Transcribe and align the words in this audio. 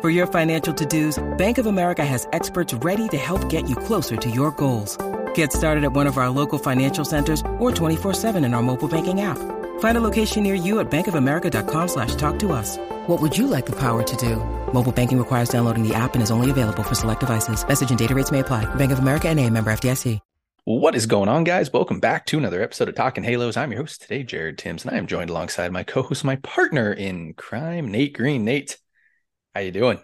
For 0.00 0.10
your 0.10 0.28
financial 0.28 0.72
to-dos, 0.72 1.18
Bank 1.38 1.58
of 1.58 1.66
America 1.66 2.04
has 2.04 2.28
experts 2.32 2.72
ready 2.72 3.08
to 3.08 3.16
help 3.16 3.48
get 3.50 3.68
you 3.68 3.74
closer 3.74 4.16
to 4.16 4.30
your 4.30 4.52
goals. 4.52 4.96
Get 5.34 5.52
started 5.52 5.82
at 5.82 5.92
one 5.92 6.06
of 6.06 6.18
our 6.18 6.30
local 6.30 6.60
financial 6.60 7.04
centers 7.04 7.40
or 7.58 7.72
24-7 7.72 8.36
in 8.44 8.54
our 8.54 8.62
mobile 8.62 8.86
banking 8.86 9.22
app. 9.22 9.38
Find 9.80 9.98
a 9.98 10.00
location 10.00 10.44
near 10.44 10.54
you 10.54 10.78
at 10.78 10.88
bankofamerica.com 10.88 11.88
slash 11.88 12.14
talk 12.14 12.38
to 12.38 12.52
us. 12.52 12.78
What 13.08 13.20
would 13.20 13.36
you 13.36 13.48
like 13.48 13.66
the 13.66 13.72
power 13.72 14.04
to 14.04 14.16
do? 14.16 14.36
Mobile 14.72 14.92
banking 14.92 15.18
requires 15.18 15.48
downloading 15.48 15.82
the 15.82 15.96
app 15.96 16.14
and 16.14 16.22
is 16.22 16.30
only 16.30 16.52
available 16.52 16.84
for 16.84 16.94
select 16.94 17.20
devices. 17.20 17.66
Message 17.66 17.90
and 17.90 17.98
data 17.98 18.14
rates 18.14 18.30
may 18.30 18.38
apply. 18.38 18.72
Bank 18.76 18.92
of 18.92 19.00
America 19.00 19.28
and 19.28 19.40
a 19.40 19.50
member 19.50 19.72
FDIC. 19.72 20.20
What 20.64 20.94
is 20.94 21.06
going 21.06 21.30
on, 21.30 21.44
guys? 21.44 21.72
Welcome 21.72 21.98
back 21.98 22.26
to 22.26 22.36
another 22.36 22.62
episode 22.62 22.90
of 22.90 22.94
Talking 22.94 23.24
Halos. 23.24 23.56
I'm 23.56 23.72
your 23.72 23.80
host 23.80 24.02
today, 24.02 24.22
Jared 24.22 24.58
Timms, 24.58 24.84
and 24.84 24.94
I 24.94 24.98
am 24.98 25.06
joined 25.06 25.30
alongside 25.30 25.72
my 25.72 25.82
co-host, 25.82 26.24
my 26.24 26.36
partner 26.36 26.92
in 26.92 27.32
crime, 27.32 27.90
Nate 27.90 28.12
Green. 28.12 28.44
Nate, 28.44 28.76
how 29.58 29.64
you 29.64 29.72
doing? 29.72 29.98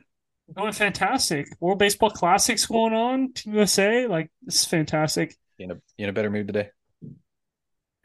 Going 0.52 0.72
fantastic. 0.72 1.46
World 1.60 1.78
Baseball 1.78 2.10
Classics 2.10 2.66
going 2.66 2.92
on. 2.92 3.32
Team 3.32 3.54
USA, 3.54 4.06
like 4.06 4.30
this 4.42 4.62
is 4.62 4.64
fantastic. 4.66 5.36
You 5.58 5.64
in 5.64 5.70
a, 5.70 5.74
you 5.96 6.04
in 6.04 6.08
a 6.08 6.12
better 6.12 6.28
mood 6.28 6.48
today? 6.48 6.70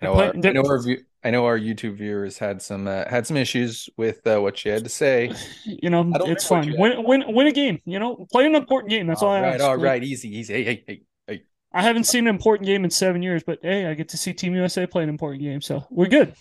I 0.02 0.06
know, 0.06 0.14
our, 0.14 0.34
I 0.34 0.52
know 0.52 0.66
our 0.66 0.82
view, 0.82 1.02
I 1.24 1.32
know 1.32 1.46
our 1.46 1.60
YouTube 1.60 1.98
viewers 1.98 2.38
had 2.38 2.62
some 2.62 2.88
uh, 2.88 3.04
had 3.10 3.28
some 3.28 3.36
issues 3.36 3.90
with 3.98 4.26
uh, 4.26 4.40
what 4.40 4.64
you 4.64 4.72
had 4.72 4.84
to 4.84 4.90
say. 4.90 5.34
You 5.66 5.90
know, 5.90 6.10
it's 6.16 6.48
fun. 6.48 6.74
Win, 6.78 7.04
win, 7.04 7.24
win 7.28 7.48
a 7.48 7.52
game. 7.52 7.80
You 7.86 8.00
know, 8.00 8.28
play 8.32 8.46
an 8.46 8.56
important 8.56 8.90
game. 8.92 9.08
That's 9.08 9.22
all, 9.22 9.30
all 9.30 9.36
I 9.36 9.42
right, 9.42 9.56
ask. 9.56 9.64
All 9.64 9.78
right, 9.78 10.04
easy, 10.04 10.38
easy. 10.38 10.54
Hey, 10.54 10.64
hey, 10.64 10.84
hey, 10.88 11.02
hey. 11.28 11.42
I 11.74 11.82
haven't 11.82 12.06
seen 12.06 12.28
an 12.28 12.36
important 12.36 12.66
game 12.68 12.84
in 12.84 12.90
seven 12.90 13.22
years, 13.22 13.44
but 13.46 13.60
hey, 13.62 13.88
I 13.88 13.94
get 13.94 14.10
to 14.10 14.18
see 14.18 14.34
Team 14.34 14.56
USA 14.56 14.88
play 14.88 15.04
an 15.04 15.10
important 15.10 15.44
game, 15.44 15.62
so 15.62 15.86
we're 15.90 16.08
good. 16.08 16.34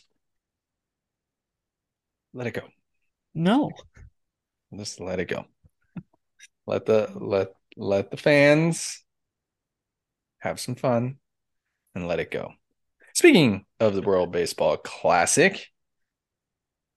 Let 2.33 2.47
it 2.47 2.55
go. 2.55 2.63
No, 3.35 3.71
just 4.77 5.01
let 5.01 5.21
it 5.21 5.29
go. 5.29 5.45
Let 6.67 6.87
the 6.87 7.11
let 7.15 7.49
let 7.77 8.11
the 8.11 8.17
fans 8.17 9.05
have 10.39 10.61
some 10.61 10.75
fun 10.75 11.17
and 11.95 12.07
let 12.07 12.21
it 12.21 12.31
go. 12.31 12.53
Speaking 13.15 13.65
of 13.81 13.95
the 13.95 14.03
World 14.03 14.31
Baseball 14.31 14.77
Classic, 14.77 15.67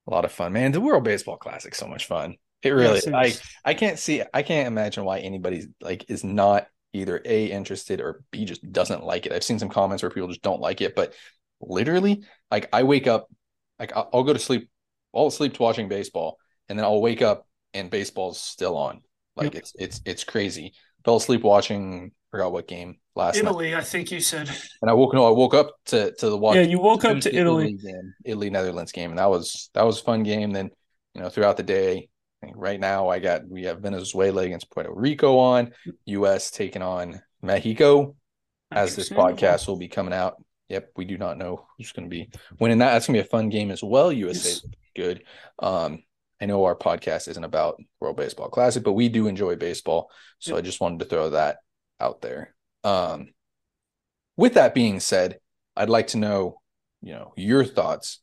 a 0.08 0.12
lot 0.12 0.26
of 0.26 0.32
fun, 0.32 0.54
man. 0.54 0.72
The 0.72 0.82
World 0.82 1.04
Baseball 1.04 1.38
Classic, 1.38 1.74
so 1.74 1.88
much 1.88 2.06
fun. 2.06 2.36
It 2.64 2.70
really, 2.70 3.02
I, 3.12 3.34
I 3.66 3.74
can't 3.74 3.98
see, 3.98 4.22
I 4.32 4.44
can't 4.44 4.68
imagine 4.68 5.04
why 5.04 5.20
anybody 5.20 5.66
like 5.82 6.10
is 6.10 6.24
not 6.24 6.68
either 6.94 7.20
a 7.26 7.46
interested 7.46 8.02
or 8.02 8.24
b 8.30 8.46
just 8.46 8.70
doesn't 8.72 9.04
like 9.04 9.26
it. 9.26 9.32
I've 9.32 9.44
seen 9.44 9.58
some 9.58 9.70
comments 9.70 10.04
where 10.04 10.12
people 10.12 10.28
just 10.28 10.44
don't 10.44 10.62
like 10.62 10.82
it, 10.82 10.96
but 10.96 11.14
literally, 11.60 12.24
like 12.52 12.70
I 12.72 12.84
wake 12.84 13.08
up, 13.08 13.28
like 13.80 13.96
I'll, 13.96 14.10
I'll 14.14 14.24
go 14.24 14.34
to 14.34 14.40
sleep, 14.40 14.70
I'll 15.16 15.32
sleep 15.32 15.56
to 15.56 15.64
watching 15.64 15.88
baseball, 15.88 16.38
and 16.70 16.78
then 16.78 16.86
I'll 16.86 17.02
wake 17.02 17.24
up 17.24 17.48
and 17.74 17.90
baseball's 17.90 18.40
still 18.40 18.78
on. 18.78 19.02
Like 19.36 19.54
yep. 19.54 19.64
it's 19.64 19.74
it's 19.78 20.02
it's 20.06 20.24
crazy. 20.24 20.74
Fell 21.06 21.18
asleep 21.18 21.44
watching 21.44 22.12
forgot 22.32 22.52
what 22.52 22.68
game 22.68 22.98
last 23.16 23.38
Italy, 23.38 23.72
night. 23.72 23.80
I 23.80 23.84
think 23.84 24.12
you 24.12 24.22
said. 24.22 24.50
And 24.82 24.90
I 24.90 24.94
woke 24.94 25.14
no, 25.14 25.28
I 25.28 25.32
woke 25.32 25.54
up 25.54 25.76
to 25.88 26.14
to 26.14 26.30
the 26.30 26.38
watch. 26.38 26.56
Yeah, 26.56 26.62
you 26.64 26.80
woke 26.80 27.06
up 27.06 27.20
to 27.22 27.36
Italy. 27.36 27.66
Italy 27.66 27.78
game, 27.78 28.14
Italy 28.26 28.50
Netherlands 28.50 28.92
game, 28.92 29.12
and 29.12 29.20
that 29.20 29.30
was 29.30 29.70
that 29.74 29.86
was 29.86 30.00
a 30.00 30.04
fun 30.04 30.24
game. 30.24 30.52
Then 30.52 30.72
you 31.14 31.22
know 31.22 31.30
throughout 31.30 31.58
the 31.58 31.64
day, 31.64 32.10
right 32.56 32.80
now 32.80 33.10
I 33.10 33.20
got 33.20 33.48
we 33.48 33.64
have 33.64 33.80
Venezuela 33.80 34.44
against 34.44 34.72
Puerto 34.72 34.92
Rico 34.94 35.38
on, 35.38 35.72
U.S. 36.06 36.52
taking 36.52 36.82
on 36.82 37.22
Mexico. 37.42 38.16
As 38.74 38.96
this 38.96 39.10
podcast 39.10 39.68
will 39.68 39.76
be 39.76 39.90
coming 39.90 40.14
out, 40.14 40.42
yep, 40.70 40.92
we 40.96 41.04
do 41.04 41.18
not 41.18 41.38
know 41.38 41.68
who's 41.78 41.92
going 41.92 42.10
to 42.10 42.10
be 42.10 42.30
winning 42.58 42.78
that. 42.78 42.94
That's 42.94 43.08
going 43.08 43.18
to 43.18 43.24
be 43.24 43.28
a 43.28 43.30
fun 43.30 43.50
game 43.50 43.70
as 43.70 43.84
well. 43.84 44.14
USA 44.14 44.50
yes. 44.50 44.66
good. 44.96 45.24
Um, 45.60 46.04
I 46.42 46.46
know 46.46 46.66
our 46.66 46.76
podcast 46.76 47.28
isn't 47.28 47.44
about 47.44 47.80
World 48.00 48.18
Baseball 48.18 48.50
Classic, 48.50 48.84
but 48.84 48.94
we 48.94 49.10
do 49.10 49.28
enjoy 49.28 49.56
baseball. 49.56 50.10
So 50.40 50.58
I 50.58 50.62
just 50.62 50.82
wanted 50.82 51.00
to 51.00 51.06
throw 51.06 51.30
that 51.30 51.58
out 52.00 52.22
there. 52.22 52.56
Um, 52.84 53.28
with 54.38 54.56
that 54.56 54.74
being 54.74 55.00
said, 55.00 55.38
I'd 55.76 55.90
like 55.90 56.08
to 56.08 56.18
know, 56.18 56.60
you 57.02 57.14
know, 57.14 57.34
your 57.38 57.64
thoughts 57.64 58.22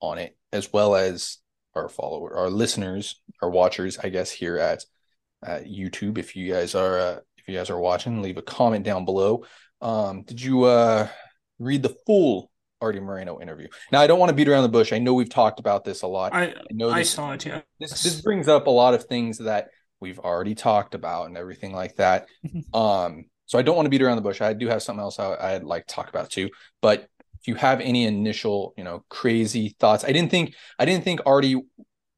on 0.00 0.18
it, 0.18 0.36
as 0.52 0.72
well 0.72 0.94
as 0.94 1.38
our 1.74 1.88
follower, 1.88 2.36
our 2.36 2.50
listeners, 2.50 3.20
our 3.42 3.48
watchers, 3.50 3.98
I 3.98 4.10
guess, 4.10 4.30
here 4.30 4.58
at 4.58 4.84
at 5.42 5.64
YouTube. 5.64 6.18
If 6.18 6.36
you 6.36 6.52
guys 6.52 6.74
are 6.74 6.98
uh, 6.98 7.18
if 7.38 7.48
you 7.48 7.56
guys 7.56 7.70
are 7.70 7.80
watching, 7.80 8.20
leave 8.20 8.36
a 8.36 8.42
comment 8.42 8.84
down 8.84 9.04
below. 9.04 9.44
Um, 9.80 10.22
did 10.22 10.40
you 10.40 10.64
uh, 10.64 11.08
read 11.58 11.82
the 11.82 11.96
full 12.06 12.50
Arte 12.84 13.00
Moreno 13.00 13.40
interview? 13.40 13.68
Now, 13.90 14.00
I 14.00 14.06
don't 14.06 14.18
want 14.18 14.30
to 14.30 14.34
beat 14.34 14.48
around 14.48 14.62
the 14.62 14.68
bush. 14.68 14.92
I 14.92 14.98
know 14.98 15.14
we've 15.14 15.30
talked 15.30 15.58
about 15.58 15.84
this 15.84 16.02
a 16.02 16.06
lot. 16.06 16.34
I, 16.34 16.54
know 16.70 16.90
I 16.90 17.00
this, 17.00 17.10
saw 17.10 17.32
it. 17.32 17.44
Yeah. 17.44 17.62
This 17.80 18.02
this 18.02 18.20
brings 18.20 18.46
up 18.46 18.66
a 18.66 18.70
lot 18.70 18.94
of 18.94 19.04
things 19.04 19.38
that 19.38 19.68
we've 20.00 20.18
already 20.18 20.54
talked 20.54 20.94
about 20.94 21.26
and 21.26 21.36
everything 21.36 21.72
like 21.72 21.96
that. 21.96 22.26
um, 22.74 23.24
so 23.46 23.58
I 23.58 23.62
don't 23.62 23.76
want 23.76 23.86
to 23.86 23.90
beat 23.90 24.02
around 24.02 24.16
the 24.16 24.22
bush. 24.22 24.40
I 24.40 24.52
do 24.52 24.68
have 24.68 24.82
something 24.82 25.00
else 25.00 25.18
I, 25.18 25.54
I'd 25.54 25.64
like 25.64 25.86
to 25.86 25.94
talk 25.94 26.08
about 26.08 26.30
too. 26.30 26.50
But 26.80 27.08
if 27.40 27.48
you 27.48 27.54
have 27.56 27.80
any 27.80 28.04
initial, 28.04 28.74
you 28.76 28.84
know, 28.84 29.04
crazy 29.08 29.76
thoughts, 29.78 30.04
I 30.04 30.12
didn't 30.12 30.30
think 30.30 30.54
I 30.78 30.84
didn't 30.84 31.04
think 31.04 31.20
Arte 31.26 31.56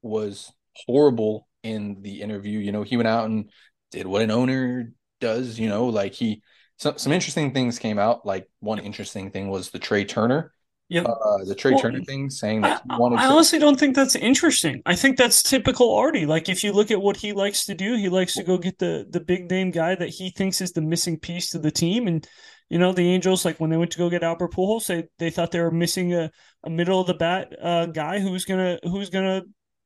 was 0.02 0.52
horrible 0.86 1.48
in 1.62 2.02
the 2.02 2.22
interview. 2.22 2.58
You 2.58 2.72
know, 2.72 2.82
he 2.82 2.96
went 2.96 3.08
out 3.08 3.26
and 3.26 3.50
did 3.90 4.06
what 4.06 4.22
an 4.22 4.30
owner 4.30 4.92
does. 5.20 5.58
You 5.58 5.68
know, 5.68 5.86
like 5.86 6.12
he 6.12 6.42
some 6.78 6.98
some 6.98 7.12
interesting 7.12 7.52
things 7.52 7.78
came 7.78 7.98
out. 7.98 8.26
Like 8.26 8.48
one 8.60 8.78
interesting 8.78 9.30
thing 9.30 9.48
was 9.48 9.70
the 9.70 9.78
Trea 9.78 10.04
Turner 10.04 10.52
Yeah. 10.88 11.02
uh, 11.02 11.44
the 11.44 11.54
Trea 11.54 11.72
Well, 11.74 11.82
Turner 11.82 12.00
thing, 12.04 12.30
saying 12.30 12.64
I, 12.64 12.68
that 12.68 12.82
I 12.88 13.26
to. 13.26 13.32
honestly 13.32 13.58
don't 13.58 13.78
think 13.78 13.96
that's 13.96 14.14
interesting. 14.14 14.82
I 14.86 14.94
think 14.94 15.16
that's 15.16 15.42
typical 15.42 15.94
Arte. 15.94 16.26
Like 16.26 16.48
if 16.48 16.62
you 16.62 16.72
look 16.72 16.90
at 16.90 17.00
what 17.00 17.16
he 17.16 17.32
likes 17.32 17.64
to 17.66 17.74
do, 17.74 17.96
he 17.96 18.08
likes 18.08 18.34
to 18.34 18.44
go 18.44 18.56
get 18.56 18.78
the 18.78 19.06
the 19.10 19.20
big 19.20 19.50
name 19.50 19.70
guy 19.72 19.94
that 19.96 20.10
he 20.10 20.30
thinks 20.30 20.60
is 20.60 20.72
the 20.72 20.80
missing 20.82 21.18
piece 21.18 21.50
to 21.50 21.58
the 21.58 21.70
team. 21.72 22.06
And 22.06 22.26
you 22.68 22.78
know, 22.78 22.92
the 22.92 23.08
Angels, 23.08 23.44
like 23.44 23.58
when 23.58 23.70
they 23.70 23.76
went 23.76 23.90
to 23.92 23.98
go 23.98 24.10
get 24.10 24.22
Albert 24.22 24.52
Pujols, 24.52 24.86
they 24.86 25.08
they 25.18 25.30
thought 25.30 25.50
they 25.50 25.60
were 25.60 25.70
missing 25.72 26.14
a, 26.14 26.30
a 26.64 26.70
middle 26.70 27.00
of 27.00 27.06
the 27.08 27.14
bat 27.14 27.52
uh, 27.60 27.86
guy 27.86 28.20
who's 28.20 28.44
gonna 28.44 28.78
who's 28.84 29.10
gonna 29.10 29.42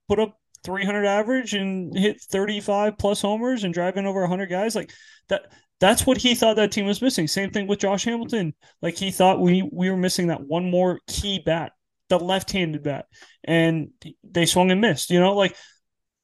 put 0.09 0.21
up 0.21 0.37
300 0.65 1.07
average 1.07 1.55
and 1.55 1.97
hit 1.97 2.21
35 2.21 2.99
plus 2.99 3.23
homers 3.23 3.65
and 3.65 3.73
drive 3.73 3.97
in 3.97 4.05
over 4.07 4.21
100 4.21 4.47
guys. 4.51 4.75
Like 4.77 4.93
that. 5.29 5.51
That's 5.81 6.07
what 6.07 6.19
he 6.19 6.35
thought 6.35 6.57
that 6.57 6.73
team 6.73 6.87
was 6.87 7.01
missing. 7.03 7.27
Same 7.27 7.51
thing 7.51 7.67
with 7.67 7.79
Josh 7.81 8.05
Hamilton. 8.05 8.55
Like 8.83 8.97
he 8.97 9.11
thought 9.11 9.41
we 9.41 9.69
we 9.73 9.91
were 9.91 9.97
missing 9.97 10.27
that 10.29 10.43
one 10.43 10.71
more 10.71 11.01
key 11.09 11.41
bat 11.45 11.73
the 12.11 12.19
left-handed 12.19 12.83
bat 12.83 13.07
and 13.45 13.91
they 14.25 14.45
swung 14.45 14.73
and 14.73 14.81
missed 14.81 15.11
you 15.11 15.21
know 15.21 15.33
like 15.33 15.55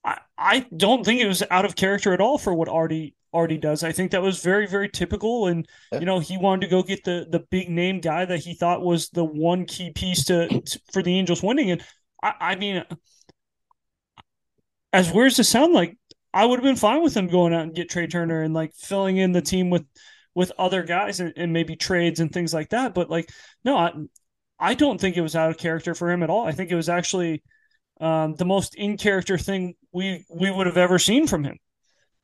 i 0.04 0.18
i 0.36 0.66
don't 0.76 1.04
think 1.04 1.20
it 1.20 1.28
was 1.28 1.44
out 1.48 1.64
of 1.64 1.76
character 1.76 2.12
at 2.12 2.20
all 2.20 2.38
for 2.38 2.52
what 2.52 2.68
artie 2.68 3.14
artie 3.32 3.56
does 3.56 3.84
i 3.84 3.92
think 3.92 4.10
that 4.10 4.20
was 4.20 4.42
very 4.42 4.66
very 4.66 4.88
typical 4.88 5.46
and 5.46 5.64
Yeah. 5.92 6.00
you 6.00 6.04
know 6.06 6.18
he 6.18 6.38
wanted 6.38 6.62
to 6.62 6.66
go 6.72 6.82
get 6.82 7.04
the 7.04 7.28
the 7.30 7.38
big 7.52 7.68
name 7.70 8.00
guy 8.00 8.24
that 8.24 8.40
he 8.40 8.54
thought 8.54 8.82
was 8.82 9.10
the 9.10 9.22
one 9.24 9.64
key 9.64 9.92
piece 9.92 10.24
to, 10.24 10.48
to- 10.48 10.80
for 10.92 11.04
the 11.04 11.16
angels 11.16 11.40
winning 11.40 11.70
and 11.70 11.84
i 12.20 12.32
i 12.40 12.56
mean 12.56 12.82
as 14.92 15.12
weird 15.12 15.32
as 15.32 15.38
it 15.38 15.44
sound 15.44 15.72
like 15.72 15.96
i 16.36 16.44
would 16.44 16.58
have 16.58 16.64
been 16.64 16.76
fine 16.76 17.02
with 17.02 17.16
him 17.16 17.26
going 17.26 17.52
out 17.54 17.62
and 17.62 17.74
get 17.74 17.90
trey 17.90 18.06
turner 18.06 18.42
and 18.42 18.54
like 18.54 18.74
filling 18.74 19.16
in 19.16 19.32
the 19.32 19.42
team 19.42 19.70
with 19.70 19.84
with 20.34 20.52
other 20.58 20.82
guys 20.82 21.20
and, 21.20 21.32
and 21.36 21.52
maybe 21.52 21.76
trades 21.76 22.20
and 22.20 22.32
things 22.32 22.52
like 22.52 22.68
that 22.70 22.94
but 22.94 23.10
like 23.10 23.30
no 23.64 23.76
I, 23.76 23.92
I 24.58 24.74
don't 24.74 25.00
think 25.00 25.16
it 25.16 25.22
was 25.22 25.36
out 25.36 25.50
of 25.50 25.58
character 25.58 25.94
for 25.94 26.10
him 26.10 26.22
at 26.22 26.30
all. 26.30 26.46
I 26.46 26.52
think 26.52 26.70
it 26.70 26.76
was 26.76 26.88
actually 26.88 27.42
um, 28.00 28.34
the 28.34 28.44
most 28.44 28.74
in 28.74 28.96
character 28.96 29.38
thing 29.38 29.74
we 29.92 30.24
we 30.28 30.50
would 30.50 30.66
have 30.66 30.76
ever 30.76 30.98
seen 30.98 31.26
from 31.26 31.44
him. 31.44 31.58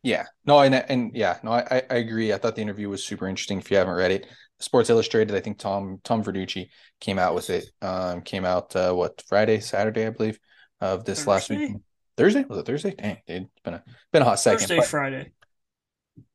Yeah, 0.03 0.25
no, 0.45 0.61
and 0.61 0.75
and 0.75 1.13
yeah, 1.15 1.39
no, 1.43 1.53
I 1.53 1.83
I 1.91 1.97
agree. 1.97 2.33
I 2.33 2.39
thought 2.39 2.57
the 2.57 2.63
interview 2.63 2.89
was 2.89 3.05
super 3.05 3.29
interesting. 3.29 3.59
If 3.59 3.71
you 3.71 3.77
haven't 3.77 3.95
read 3.95 4.11
it, 4.11 4.27
Sports 4.59 4.91
Illustrated, 4.91 5.35
I 5.37 5.41
think 5.41 5.59
Tom 5.59 6.01
Tom 6.03 6.25
Verducci 6.25 6.69
came 7.01 7.19
out 7.19 7.35
with 7.35 7.51
it. 7.51 7.67
Um, 7.81 8.23
came 8.23 8.45
out 8.45 8.75
uh, 8.75 8.93
what 8.93 9.23
Friday, 9.29 9.61
Saturday, 9.61 10.07
I 10.07 10.11
believe, 10.11 10.39
of 10.81 11.05
this 11.05 11.27
last 11.27 11.51
week. 11.51 11.77
Thursday 12.23 12.45
was 12.49 12.59
it 12.59 12.67
Thursday? 12.67 12.95
Dang, 12.95 13.19
dude, 13.27 13.43
it's 13.43 13.61
been 13.65 13.75
a 13.75 13.85
been 14.13 14.23
a 14.23 14.25
hot 14.25 14.39
second. 14.39 14.61
Thursday, 14.61 14.77
But- 14.77 14.87
Friday. 14.87 15.33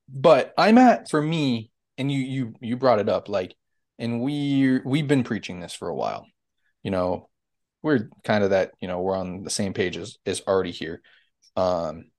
but 0.09 0.53
I'm 0.57 0.77
at 0.77 1.09
for 1.09 1.21
me, 1.21 1.71
and 1.97 2.11
you 2.11 2.19
you 2.19 2.53
you 2.59 2.75
brought 2.77 2.99
it 2.99 3.07
up, 3.07 3.29
like, 3.29 3.55
and 3.97 4.21
we 4.21 4.79
we've 4.83 5.07
been 5.07 5.23
preaching 5.23 5.59
this 5.59 5.73
for 5.73 5.87
a 5.87 5.95
while. 5.95 6.25
You 6.83 6.91
know, 6.91 7.29
we're 7.83 8.09
kind 8.23 8.43
of 8.43 8.49
that, 8.49 8.71
you 8.81 8.87
know, 8.87 9.01
we're 9.01 9.15
on 9.15 9.43
the 9.43 9.49
same 9.49 9.73
page 9.73 9.95
as 9.97 10.17
is 10.25 10.41
already 10.47 10.71
here. 10.71 11.01
Um, 11.55 12.11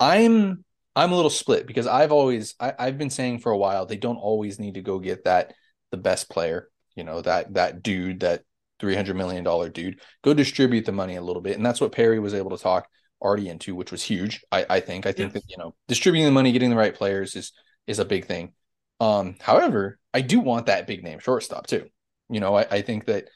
I'm 0.00 0.64
I'm 0.96 1.12
a 1.12 1.16
little 1.16 1.30
split 1.30 1.66
because 1.66 1.86
I've 1.86 2.12
always 2.12 2.54
I, 2.58 2.72
I've 2.78 2.96
been 2.98 3.10
saying 3.10 3.40
for 3.40 3.52
a 3.52 3.58
while 3.58 3.84
they 3.86 3.96
don't 3.96 4.16
always 4.16 4.58
need 4.58 4.74
to 4.74 4.82
go 4.82 4.98
get 4.98 5.24
that 5.24 5.52
the 5.90 5.96
best 5.98 6.30
player, 6.30 6.68
you 6.96 7.04
know, 7.04 7.20
that 7.20 7.52
that 7.54 7.82
dude, 7.82 8.20
that 8.20 8.44
three 8.80 8.94
hundred 8.94 9.16
million 9.16 9.44
dollar 9.44 9.68
dude. 9.68 10.00
Go 10.22 10.34
distribute 10.34 10.86
the 10.86 10.92
money 10.92 11.16
a 11.16 11.22
little 11.22 11.42
bit, 11.42 11.56
and 11.56 11.64
that's 11.66 11.80
what 11.80 11.92
Perry 11.92 12.18
was 12.18 12.34
able 12.34 12.50
to 12.50 12.62
talk 12.62 12.88
Arte 13.20 13.48
into, 13.48 13.74
which 13.74 13.90
was 13.92 14.02
huge. 14.02 14.44
I, 14.52 14.66
I 14.70 14.80
think. 14.80 15.06
I 15.06 15.12
think 15.12 15.32
Yeah. 15.34 15.40
that 15.40 15.44
you 15.48 15.56
know 15.58 15.74
distributing 15.88 16.26
the 16.26 16.32
money, 16.32 16.52
getting 16.52 16.70
the 16.70 16.76
right 16.76 16.94
players 16.94 17.36
is 17.36 17.52
is 17.86 17.98
a 17.98 18.04
big 18.04 18.26
thing. 18.26 18.52
Um, 19.00 19.36
however, 19.40 19.98
I 20.12 20.20
do 20.22 20.40
want 20.40 20.66
that 20.66 20.86
big 20.86 21.02
name 21.04 21.18
shortstop 21.20 21.66
too. 21.66 21.86
You 22.28 22.40
know, 22.40 22.56
I, 22.56 22.66
I 22.70 22.82
think 22.82 23.06
that 23.06 23.28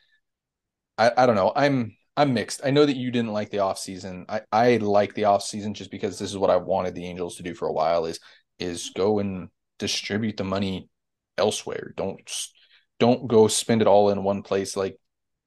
I, 0.99 1.11
I 1.17 1.27
don't 1.27 1.37
know. 1.37 1.53
I'm 1.55 1.97
I'm 2.17 2.35
mixed. 2.35 2.61
I 2.65 2.71
know 2.71 2.85
that 2.85 2.97
you 2.97 3.11
didn't 3.11 3.33
like 3.33 3.51
the 3.51 3.59
offseason. 3.59 4.25
I, 4.29 4.43
I 4.53 4.77
like 4.77 5.15
the 5.15 5.23
offseason 5.23 5.73
just 5.75 5.91
because 5.91 6.19
this 6.19 6.31
is 6.31 6.37
what 6.39 6.51
I 6.51 6.57
wanted 6.57 6.95
the 6.95 7.07
Angels 7.07 7.37
to 7.37 7.43
do 7.43 7.55
for 7.55 7.69
a 7.69 7.73
while 7.73 8.05
is 8.07 8.21
is 8.59 8.91
go 8.95 9.19
and 9.19 9.49
distribute 9.79 10.37
the 10.37 10.45
money 10.45 10.89
elsewhere. 11.39 11.95
Don't 11.97 12.21
don't 13.01 13.27
go 13.27 13.49
spend 13.49 13.81
it 13.83 13.89
all 13.89 14.11
in 14.11 14.23
one 14.23 14.43
place. 14.43 14.77
Like 14.77 14.99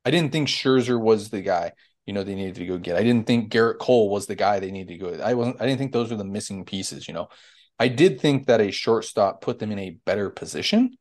I 0.05 0.11
didn't 0.11 0.31
think 0.31 0.47
Scherzer 0.47 0.99
was 0.99 1.29
the 1.29 1.41
guy, 1.41 1.71
you 2.05 2.13
know, 2.13 2.23
they 2.23 2.35
needed 2.35 2.55
to 2.55 2.65
go 2.65 2.77
get. 2.77 2.95
I 2.95 3.03
didn't 3.03 3.25
think 3.25 3.51
Gerrit 3.51 3.79
Cole 3.79 4.09
was 4.09 4.27
the 4.27 4.35
guy 4.35 4.59
they 4.59 4.71
needed 4.71 4.93
to 4.93 4.97
go. 4.97 5.23
I 5.23 5.33
wasn't 5.33 5.59
I 5.59 5.65
didn't 5.65 5.79
think 5.79 5.91
those 5.91 6.11
were 6.11 6.17
the 6.17 6.23
missing 6.23 6.65
pieces, 6.65 7.07
you 7.07 7.13
know. 7.13 7.29
I 7.79 7.87
did 7.87 8.21
think 8.21 8.47
that 8.47 8.61
a 8.61 8.71
shortstop 8.71 9.41
put 9.41 9.59
them 9.59 9.71
in 9.71 9.79
a 9.79 9.97
better 10.05 10.29
position. 10.29 10.97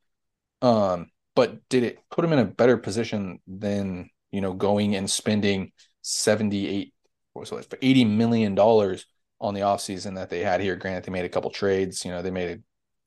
Um, 0.61 1.07
but 1.35 1.67
did 1.69 1.83
it 1.83 1.99
put 2.09 2.23
them 2.23 2.33
in 2.33 2.39
a 2.39 2.45
better 2.45 2.77
position 2.77 3.39
than, 3.47 4.09
you 4.31 4.41
know, 4.41 4.53
going 4.53 4.95
and 4.95 5.09
spending 5.09 5.71
78 6.01 6.93
what 7.33 7.51
was 7.51 7.65
it, 7.65 7.79
80 7.81 8.05
million 8.05 8.55
dollars 8.55 9.05
on 9.41 9.53
the 9.53 9.61
offseason 9.61 10.15
that 10.15 10.29
they 10.29 10.39
had 10.39 10.61
here? 10.61 10.75
Granted, 10.75 11.03
they 11.03 11.11
made 11.11 11.25
a 11.25 11.29
couple 11.29 11.51
trades, 11.51 12.03
you 12.03 12.11
know, 12.11 12.21
they 12.21 12.31
made 12.31 12.57
a 12.57 12.61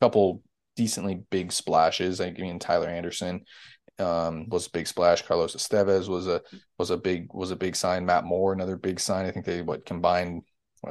couple 0.05 0.43
decently 0.77 1.17
big 1.31 1.50
splashes. 1.50 2.21
I 2.21 2.31
mean, 2.31 2.59
Tyler 2.59 2.89
Anderson 2.89 3.45
um, 3.99 4.49
was 4.49 4.67
a 4.67 4.71
big 4.71 4.87
splash. 4.87 5.23
Carlos 5.23 5.56
Estevez 5.56 6.09
was 6.09 6.27
a 6.27 6.41
was 6.79 6.91
a 6.91 6.97
big 6.97 7.33
was 7.33 7.50
a 7.50 7.56
big 7.56 7.77
sign. 7.77 8.06
Matt 8.06 8.25
Moore, 8.25 8.53
another 8.53 8.77
big 8.77 9.00
sign. 9.00 9.27
I 9.27 9.31
think 9.31 9.45
they 9.47 9.62
what 9.62 9.85
combined. 9.87 10.43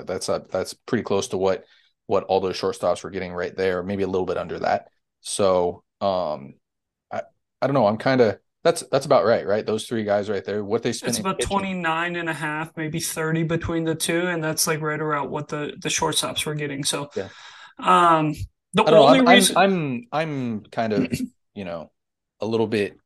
That's 0.05 0.27
a, 0.29 0.43
that's 0.51 0.73
pretty 0.73 1.03
close 1.03 1.29
to 1.29 1.37
what 1.37 1.63
what 2.07 2.23
all 2.25 2.39
those 2.39 2.59
shortstops 2.59 3.03
were 3.03 3.09
getting 3.09 3.33
right 3.33 3.55
there, 3.55 3.83
maybe 3.83 4.03
a 4.03 4.07
little 4.07 4.25
bit 4.25 4.37
under 4.37 4.59
that. 4.59 4.87
So 5.21 5.83
um, 6.01 6.55
I 7.11 7.21
I 7.61 7.67
don't 7.67 7.73
know. 7.73 7.87
I'm 7.87 7.97
kind 7.97 8.21
of 8.21 8.39
that's 8.63 8.83
that's 8.91 9.05
about 9.05 9.25
right, 9.25 9.47
right? 9.47 9.65
Those 9.65 9.85
three 9.85 10.03
guys 10.03 10.29
right 10.29 10.43
there. 10.43 10.63
What 10.63 10.83
they 10.83 10.91
spent. 10.91 11.11
It's 11.11 11.19
about 11.19 11.37
pitching. 11.39 11.57
29 11.57 12.15
and 12.17 12.29
a 12.29 12.33
half, 12.33 12.75
maybe 12.75 12.99
30 12.99 13.43
between 13.43 13.85
the 13.85 13.95
two. 13.95 14.27
And 14.27 14.43
that's 14.43 14.67
like 14.67 14.81
right 14.81 14.99
around 14.99 15.29
what 15.29 15.47
the, 15.47 15.73
the 15.79 15.87
shortstops 15.89 16.45
were 16.45 16.55
getting. 16.55 16.83
So, 16.83 17.09
Yeah. 17.15 17.29
um, 17.79 18.33
the 18.73 18.83
don't 18.83 18.91
know. 18.91 19.07
only 19.07 19.19
I'm, 19.19 19.27
I'm 19.27 19.33
reason. 19.35 19.57
I'm 19.57 20.03
I'm 20.11 20.61
kind 20.63 20.93
of 20.93 21.13
you 21.53 21.63
know 21.65 21.91
a 22.39 22.45
little 22.45 22.67
bit 22.67 22.97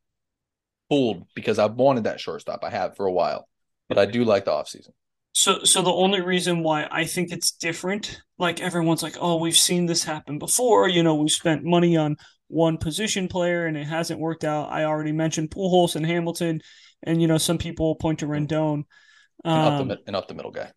fooled 0.90 1.26
because 1.36 1.60
I've 1.60 1.76
wanted 1.76 2.06
that 2.06 2.20
shortstop. 2.20 2.64
I 2.64 2.70
have 2.70 2.96
for 2.96 3.06
a 3.06 3.12
while, 3.12 3.48
but 3.88 3.98
I 3.98 4.06
do 4.06 4.24
like 4.24 4.46
the 4.46 4.52
offseason. 4.52 4.92
So, 5.34 5.64
so 5.64 5.82
the 5.82 5.92
only 5.92 6.20
reason 6.22 6.62
why 6.62 6.88
I 6.92 7.06
think 7.06 7.32
it's 7.32 7.52
different, 7.52 8.22
like 8.38 8.60
everyone's 8.60 9.02
like, 9.02 9.16
oh, 9.20 9.38
we've 9.38 9.58
seen 9.58 9.86
this 9.86 10.04
happen 10.04 10.40
before. 10.40 10.90
You 10.90 11.04
know, 11.04 11.16
we've 11.16 11.32
spent 11.32 11.64
money 11.64 11.96
on 11.96 12.18
one 12.50 12.78
position 12.78 13.30
player 13.30 13.66
and 13.66 13.78
it 13.78 13.86
hasn't 13.86 14.20
worked 14.20 14.44
out. 14.44 14.70
I 14.72 14.84
already 14.84 15.14
mentioned 15.14 15.52
Pujols 15.52 15.96
and 15.96 16.06
Hamilton, 16.06 16.62
and 17.04 17.22
you 17.22 17.28
know, 17.28 17.38
some 17.38 17.58
people 17.58 17.96
point 17.96 18.20
to 18.20 18.28
Rendon. 18.28 18.84
And 19.46 19.62
up 19.62 19.88
the 19.88 19.94
Um, 19.94 19.98
and 20.06 20.16
up 20.16 20.28
the 20.28 20.34
middle 20.34 20.52
guy. 20.52 20.72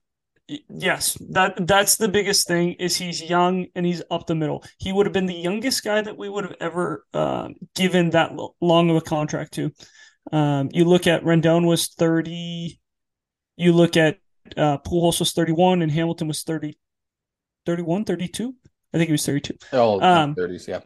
Yes, 0.69 1.17
that 1.31 1.67
that's 1.67 1.97
the 1.97 2.09
biggest 2.09 2.47
thing 2.47 2.73
is 2.75 2.97
he's 2.97 3.23
young 3.23 3.67
and 3.75 3.87
he's 3.87 4.03
up 4.11 4.27
the 4.27 4.35
middle. 4.35 4.65
He 4.79 4.93
would 4.93 5.07
have 5.07 5.13
been 5.13 5.27
the 5.27 5.35
youngest 5.35 5.85
guy 5.85 6.03
that 6.03 6.17
we 6.17 6.29
would 6.29 6.45
have 6.45 6.57
ever 6.61 7.05
um, 7.15 7.55
given 7.75 8.11
that 8.11 8.33
long 8.61 8.91
of 8.91 8.97
a 8.97 9.01
contract 9.01 9.55
to. 9.55 9.73
Um, 10.33 10.69
you 10.73 10.85
look 10.85 11.07
at 11.07 11.23
Rendon 11.25 11.67
was 11.67 11.89
thirty. 11.89 12.81
You 13.57 13.73
look 13.73 13.97
at 13.97 14.19
uh, 14.57 14.79
Pujols 14.79 15.21
was 15.21 15.33
31 15.33 15.81
and 15.83 15.91
Hamilton 15.93 16.29
was 16.29 16.43
30, 16.43 16.77
31, 17.67 18.05
32. 18.05 18.55
I 18.93 18.99
think 18.99 19.09
he 19.09 19.13
was 19.13 19.25
32. 19.25 19.55
Oh, 19.73 20.01
Um, 20.01 20.35
30s, 20.35 20.67
yeah. 20.67 20.81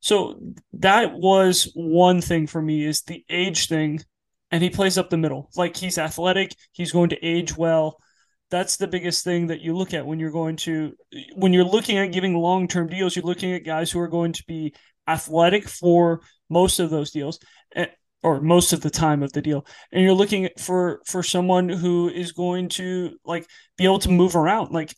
So 0.00 0.40
that 0.74 1.14
was 1.14 1.70
one 1.74 2.20
thing 2.20 2.46
for 2.46 2.60
me 2.60 2.84
is 2.84 3.02
the 3.02 3.24
age 3.30 3.68
thing. 3.68 4.00
And 4.50 4.62
he 4.62 4.68
plays 4.68 4.98
up 4.98 5.08
the 5.08 5.16
middle. 5.16 5.48
Like 5.56 5.76
he's 5.76 5.96
athletic, 5.96 6.54
he's 6.72 6.92
going 6.92 7.08
to 7.10 7.24
age 7.24 7.56
well. 7.56 7.98
That's 8.52 8.76
the 8.76 8.86
biggest 8.86 9.24
thing 9.24 9.46
that 9.46 9.62
you 9.62 9.74
look 9.74 9.94
at 9.94 10.06
when 10.06 10.20
you're 10.20 10.30
going 10.30 10.56
to 10.56 10.92
when 11.34 11.54
you're 11.54 11.64
looking 11.64 11.96
at 11.96 12.12
giving 12.12 12.34
long-term 12.36 12.88
deals, 12.88 13.16
you're 13.16 13.24
looking 13.24 13.54
at 13.54 13.64
guys 13.64 13.90
who 13.90 13.98
are 13.98 14.08
going 14.08 14.34
to 14.34 14.44
be 14.46 14.74
athletic 15.08 15.66
for 15.66 16.20
most 16.50 16.78
of 16.78 16.90
those 16.90 17.10
deals. 17.10 17.38
eh, 17.74 17.86
Or 18.22 18.42
most 18.42 18.74
of 18.74 18.82
the 18.82 18.90
time 18.90 19.22
of 19.22 19.32
the 19.32 19.40
deal, 19.40 19.66
and 19.90 20.04
you're 20.04 20.12
looking 20.22 20.50
for 20.58 21.00
for 21.06 21.22
someone 21.22 21.70
who 21.70 22.10
is 22.10 22.32
going 22.32 22.68
to 22.80 23.16
like 23.24 23.46
be 23.78 23.84
able 23.84 23.98
to 24.00 24.10
move 24.10 24.36
around. 24.36 24.70
Like 24.70 24.94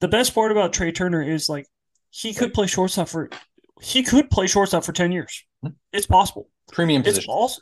the 0.00 0.08
best 0.08 0.34
part 0.34 0.50
about 0.50 0.72
Trea 0.72 0.92
Turner 0.92 1.22
is 1.22 1.48
like 1.48 1.66
he 2.10 2.34
could 2.34 2.52
play 2.52 2.66
shortstop 2.66 3.08
for 3.08 3.30
he 3.80 4.02
could 4.02 4.30
play 4.30 4.48
shortstop 4.48 4.84
for 4.84 4.92
10 4.92 5.12
years. 5.12 5.44
Hmm. 5.62 5.78
It's 5.92 6.06
possible. 6.06 6.48
Premium 6.72 7.02
It's 7.06 7.24
also 7.28 7.60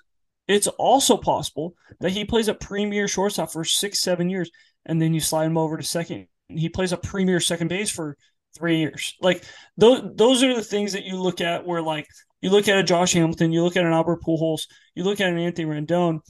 it's 0.48 0.66
also 0.66 1.16
possible 1.16 1.74
that 2.00 2.10
he 2.12 2.24
plays 2.24 2.48
a 2.48 2.54
premier 2.54 3.08
shortstop 3.08 3.52
for 3.52 3.64
six, 3.64 4.00
seven 4.00 4.28
years, 4.28 4.50
and 4.86 5.00
then 5.00 5.14
you 5.14 5.20
slide 5.20 5.46
him 5.46 5.58
over 5.58 5.76
to 5.76 5.82
second. 5.82 6.26
He 6.48 6.68
plays 6.68 6.92
a 6.92 6.96
premier 6.96 7.40
second 7.40 7.68
base 7.68 7.90
for 7.90 8.16
three 8.56 8.78
years. 8.78 9.14
Like 9.20 9.44
those 9.76 10.02
those 10.14 10.42
are 10.42 10.54
the 10.54 10.62
things 10.62 10.92
that 10.92 11.04
you 11.04 11.20
look 11.20 11.40
at 11.40 11.66
where 11.66 11.82
like 11.82 12.06
you 12.40 12.50
look 12.50 12.68
at 12.68 12.78
a 12.78 12.82
Josh 12.82 13.14
Hamilton, 13.14 13.52
you 13.52 13.62
look 13.62 13.76
at 13.76 13.86
an 13.86 13.92
Albert 13.92 14.22
Pujols, 14.22 14.66
you 14.94 15.04
look 15.04 15.20
at 15.20 15.30
an 15.30 15.38
Anthony 15.38 15.66
Rendon. 15.66 16.20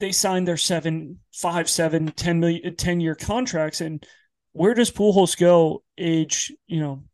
They 0.00 0.12
signed 0.12 0.48
their 0.48 0.56
seven, 0.56 1.20
five, 1.32 1.70
seven, 1.70 2.10
10 2.10 2.40
million, 2.40 2.76
10 2.76 3.00
year 3.00 3.14
contracts. 3.14 3.80
And 3.80 4.04
where 4.52 4.74
does 4.74 4.90
Pujols 4.90 5.38
go 5.38 5.84
age, 5.96 6.52
you 6.66 6.80
know, 6.80 7.04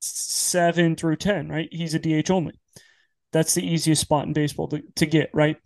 seven 0.00 0.96
through 0.96 1.16
10, 1.16 1.48
right? 1.48 1.68
He's 1.70 1.94
a 1.94 1.98
DH 1.98 2.30
only. 2.30 2.58
That's 3.32 3.54
the 3.54 3.66
easiest 3.66 4.00
spot 4.00 4.26
in 4.26 4.32
baseball 4.32 4.68
to, 4.68 4.82
to 4.96 5.06
get, 5.06 5.30
right? 5.34 5.56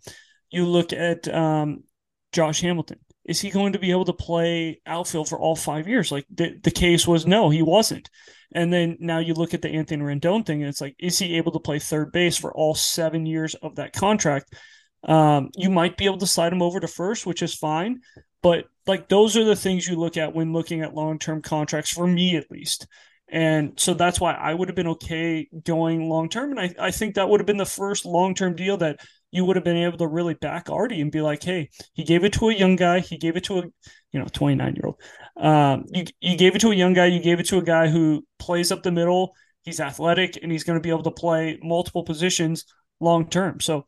You 0.51 0.65
look 0.65 0.91
at 0.91 1.27
um, 1.33 1.83
Josh 2.31 2.61
Hamilton. 2.61 2.99
Is 3.29 3.39
he 3.39 3.51
going 3.51 3.73
to 3.73 3.79
be 3.79 3.91
able 3.91 4.05
to 4.05 4.13
play 4.13 4.81
outfield 4.87 5.29
for 5.29 5.39
all 5.39 5.55
five 5.55 5.87
years? 5.87 6.11
Like 6.11 6.25
the, 6.33 6.59
the 6.63 6.71
case 6.71 7.07
was 7.07 7.27
no, 7.27 7.51
he 7.51 7.61
wasn't. 7.61 8.09
And 8.51 8.73
then 8.73 8.97
now 8.99 9.19
you 9.19 9.35
look 9.35 9.53
at 9.53 9.61
the 9.61 9.69
Anthony 9.69 10.01
Rendon 10.01 10.43
thing, 10.43 10.63
and 10.63 10.69
it's 10.69 10.81
like, 10.81 10.95
is 10.97 11.19
he 11.19 11.37
able 11.37 11.51
to 11.51 11.59
play 11.59 11.77
third 11.77 12.11
base 12.11 12.37
for 12.37 12.51
all 12.51 12.73
seven 12.73 13.27
years 13.27 13.53
of 13.53 13.75
that 13.75 13.93
contract? 13.93 14.55
Um, 15.03 15.51
you 15.55 15.69
might 15.69 15.95
be 15.95 16.05
able 16.05 16.17
to 16.17 16.27
slide 16.27 16.51
him 16.51 16.63
over 16.63 16.79
to 16.79 16.87
first, 16.87 17.27
which 17.27 17.43
is 17.43 17.53
fine. 17.53 18.01
But 18.41 18.65
like 18.87 19.09
those 19.09 19.37
are 19.37 19.43
the 19.43 19.55
things 19.55 19.87
you 19.87 19.95
look 19.95 20.17
at 20.17 20.33
when 20.33 20.51
looking 20.51 20.81
at 20.81 20.95
long 20.95 21.19
term 21.19 21.43
contracts, 21.43 21.91
for 21.91 22.07
me 22.07 22.35
at 22.35 22.49
least. 22.49 22.87
And 23.31 23.79
so 23.79 23.93
that's 23.93 24.19
why 24.19 24.33
I 24.33 24.55
would 24.55 24.69
have 24.69 24.75
been 24.75 24.87
okay 24.87 25.47
going 25.63 26.09
long 26.09 26.29
term. 26.29 26.51
And 26.51 26.59
I, 26.59 26.87
I 26.87 26.91
think 26.91 27.15
that 27.15 27.29
would 27.29 27.39
have 27.39 27.47
been 27.47 27.57
the 27.57 27.65
first 27.65 28.05
long 28.05 28.33
term 28.33 28.55
deal 28.55 28.77
that 28.77 29.01
you 29.31 29.45
would 29.45 29.55
have 29.55 29.65
been 29.65 29.77
able 29.77 29.97
to 29.97 30.07
really 30.07 30.33
back 30.33 30.69
Arte 30.69 30.99
and 30.99 31.11
be 31.11 31.21
like, 31.21 31.43
hey, 31.43 31.69
he 31.93 32.03
gave 32.03 32.23
it 32.23 32.33
to 32.33 32.49
a 32.49 32.53
young 32.53 32.75
guy. 32.75 32.99
He 32.99 33.17
gave 33.17 33.35
it 33.35 33.43
to 33.45 33.59
a, 33.59 33.63
you 34.11 34.19
know, 34.19 34.27
29 34.31 34.75
year 34.75 34.85
old. 34.85 35.01
Um, 35.37 35.85
you, 35.93 36.05
you 36.19 36.37
gave 36.37 36.55
it 36.55 36.61
to 36.61 36.71
a 36.71 36.75
young 36.75 36.93
guy. 36.93 37.05
You 37.05 37.21
gave 37.21 37.39
it 37.39 37.47
to 37.47 37.57
a 37.57 37.63
guy 37.63 37.87
who 37.87 38.25
plays 38.39 38.71
up 38.71 38.83
the 38.83 38.91
middle. 38.91 39.35
He's 39.63 39.79
athletic 39.79 40.39
and 40.41 40.51
he's 40.51 40.63
going 40.63 40.79
to 40.79 40.83
be 40.83 40.89
able 40.89 41.03
to 41.03 41.11
play 41.11 41.59
multiple 41.61 42.03
positions 42.03 42.65
long 42.99 43.29
term. 43.29 43.59
So 43.59 43.85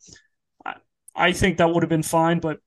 I, 0.65 0.75
I 1.15 1.31
think 1.31 1.57
that 1.57 1.73
would 1.73 1.83
have 1.83 1.89
been 1.89 2.03
fine. 2.03 2.39
But 2.39 2.59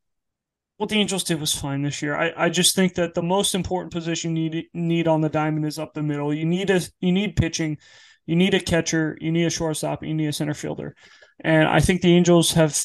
what 0.76 0.88
the 0.88 0.98
Angels 0.98 1.24
did 1.24 1.40
was 1.40 1.54
fine 1.54 1.82
this 1.82 2.02
year. 2.02 2.16
I, 2.16 2.32
I 2.36 2.48
just 2.48 2.74
think 2.74 2.94
that 2.94 3.14
the 3.14 3.22
most 3.22 3.54
important 3.54 3.92
position 3.92 4.36
you 4.36 4.50
need 4.50 4.66
need 4.74 5.08
on 5.08 5.20
the 5.20 5.28
diamond 5.28 5.66
is 5.66 5.78
up 5.78 5.94
the 5.94 6.02
middle. 6.02 6.34
You 6.34 6.44
need 6.44 6.70
a 6.70 6.80
you 7.00 7.12
need 7.12 7.36
pitching, 7.36 7.78
you 8.26 8.34
need 8.36 8.54
a 8.54 8.60
catcher, 8.60 9.16
you 9.20 9.30
need 9.30 9.44
a 9.44 9.50
shortstop, 9.50 10.02
you 10.02 10.14
need 10.14 10.26
a 10.26 10.32
center 10.32 10.54
fielder, 10.54 10.96
and 11.40 11.68
I 11.68 11.80
think 11.80 12.00
the 12.00 12.14
Angels 12.14 12.52
have, 12.52 12.78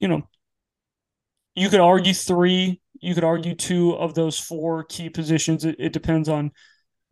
you 0.00 0.08
know, 0.08 0.28
you 1.54 1.68
could 1.68 1.80
argue 1.80 2.14
three, 2.14 2.80
you 3.00 3.14
could 3.14 3.24
argue 3.24 3.54
two 3.54 3.92
of 3.96 4.14
those 4.14 4.38
four 4.38 4.84
key 4.84 5.08
positions. 5.08 5.64
It, 5.64 5.76
it 5.78 5.92
depends 5.92 6.28
on 6.28 6.50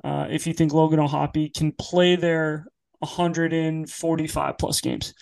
uh, 0.02 0.26
if 0.30 0.46
you 0.46 0.52
think 0.52 0.72
Logan 0.72 1.00
O'Hoppe 1.00 1.54
can 1.54 1.72
play 1.72 2.16
there 2.16 2.66
145 2.98 4.58
plus 4.58 4.80
games, 4.80 5.14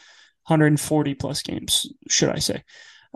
140 0.46 1.14
plus 1.14 1.42
games, 1.42 1.86
should 2.08 2.30
I 2.30 2.38
say? 2.38 2.62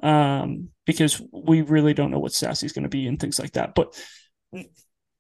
um, 0.02 0.70
because 0.87 1.23
we 1.32 1.62
really 1.62 1.94
don't 1.94 2.11
know 2.11 2.18
what 2.18 2.32
Stassi's 2.32 2.73
going 2.73 2.82
to 2.82 2.88
be 2.88 3.06
and 3.06 3.18
things 3.18 3.38
like 3.38 3.52
that. 3.52 3.75
But 3.75 3.94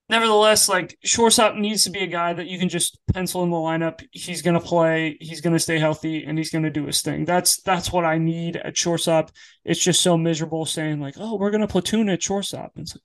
nevertheless, 0.08 0.68
like 0.68 0.96
shortstop 1.04 1.56
needs 1.56 1.84
to 1.84 1.90
be 1.90 2.00
a 2.00 2.06
guy 2.06 2.32
that 2.32 2.46
you 2.46 2.58
can 2.58 2.68
just 2.68 2.98
pencil 3.12 3.42
in 3.42 3.50
the 3.50 3.56
lineup. 3.56 4.04
He's 4.12 4.42
going 4.42 4.58
to 4.58 4.64
play. 4.64 5.16
He's 5.20 5.40
going 5.40 5.52
to 5.52 5.60
stay 5.60 5.78
healthy, 5.78 6.24
and 6.24 6.38
he's 6.38 6.50
going 6.50 6.64
to 6.64 6.70
do 6.70 6.86
his 6.86 7.02
thing. 7.02 7.24
That's 7.24 7.60
that's 7.62 7.92
what 7.92 8.04
I 8.04 8.18
need 8.18 8.56
at 8.56 8.76
shortstop. 8.76 9.30
It's 9.64 9.82
just 9.82 10.00
so 10.00 10.16
miserable 10.16 10.66
saying 10.66 11.00
like, 11.00 11.14
oh, 11.18 11.36
we're 11.36 11.50
going 11.50 11.60
to 11.60 11.68
platoon 11.68 12.08
at 12.08 12.22
shortstop. 12.22 12.72
And 12.76 12.88
so 12.88 12.98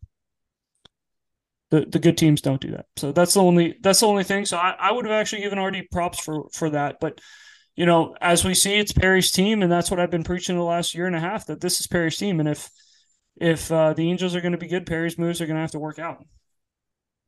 the 1.71 1.85
the 1.85 1.99
good 1.99 2.17
teams 2.17 2.41
don't 2.41 2.61
do 2.61 2.71
that. 2.71 2.85
So 2.97 3.11
that's 3.11 3.33
the 3.33 3.41
only 3.41 3.77
that's 3.81 4.01
the 4.01 4.07
only 4.07 4.23
thing. 4.23 4.45
So 4.45 4.57
I, 4.57 4.75
I 4.79 4.91
would 4.91 5.05
have 5.05 5.13
actually 5.13 5.41
given 5.41 5.59
Arte 5.59 5.87
props 5.91 6.19
for 6.19 6.49
for 6.51 6.69
that, 6.71 6.99
but 6.99 7.19
you 7.75 7.85
know, 7.85 8.13
as 8.19 8.43
we 8.43 8.55
see, 8.55 8.75
it's 8.75 8.91
Perry's 8.91 9.31
team, 9.31 9.63
and 9.63 9.71
that's 9.71 9.89
what 9.89 10.01
I've 10.01 10.11
been 10.11 10.25
preaching 10.25 10.57
the 10.57 10.63
last 10.63 10.93
year 10.93 11.07
and 11.07 11.15
a 11.15 11.19
half 11.19 11.45
that 11.45 11.61
this 11.61 11.79
is 11.79 11.87
Perry's 11.87 12.17
team, 12.17 12.41
and 12.41 12.49
if 12.49 12.69
if 13.39 13.71
uh, 13.71 13.93
the 13.93 14.09
Angels 14.09 14.35
are 14.35 14.41
going 14.41 14.51
to 14.51 14.57
be 14.57 14.67
good, 14.67 14.85
Perry's 14.85 15.17
moves 15.17 15.39
are 15.39 15.45
going 15.45 15.55
to 15.55 15.61
have 15.61 15.71
to 15.71 15.79
work 15.79 15.97
out. 15.97 16.25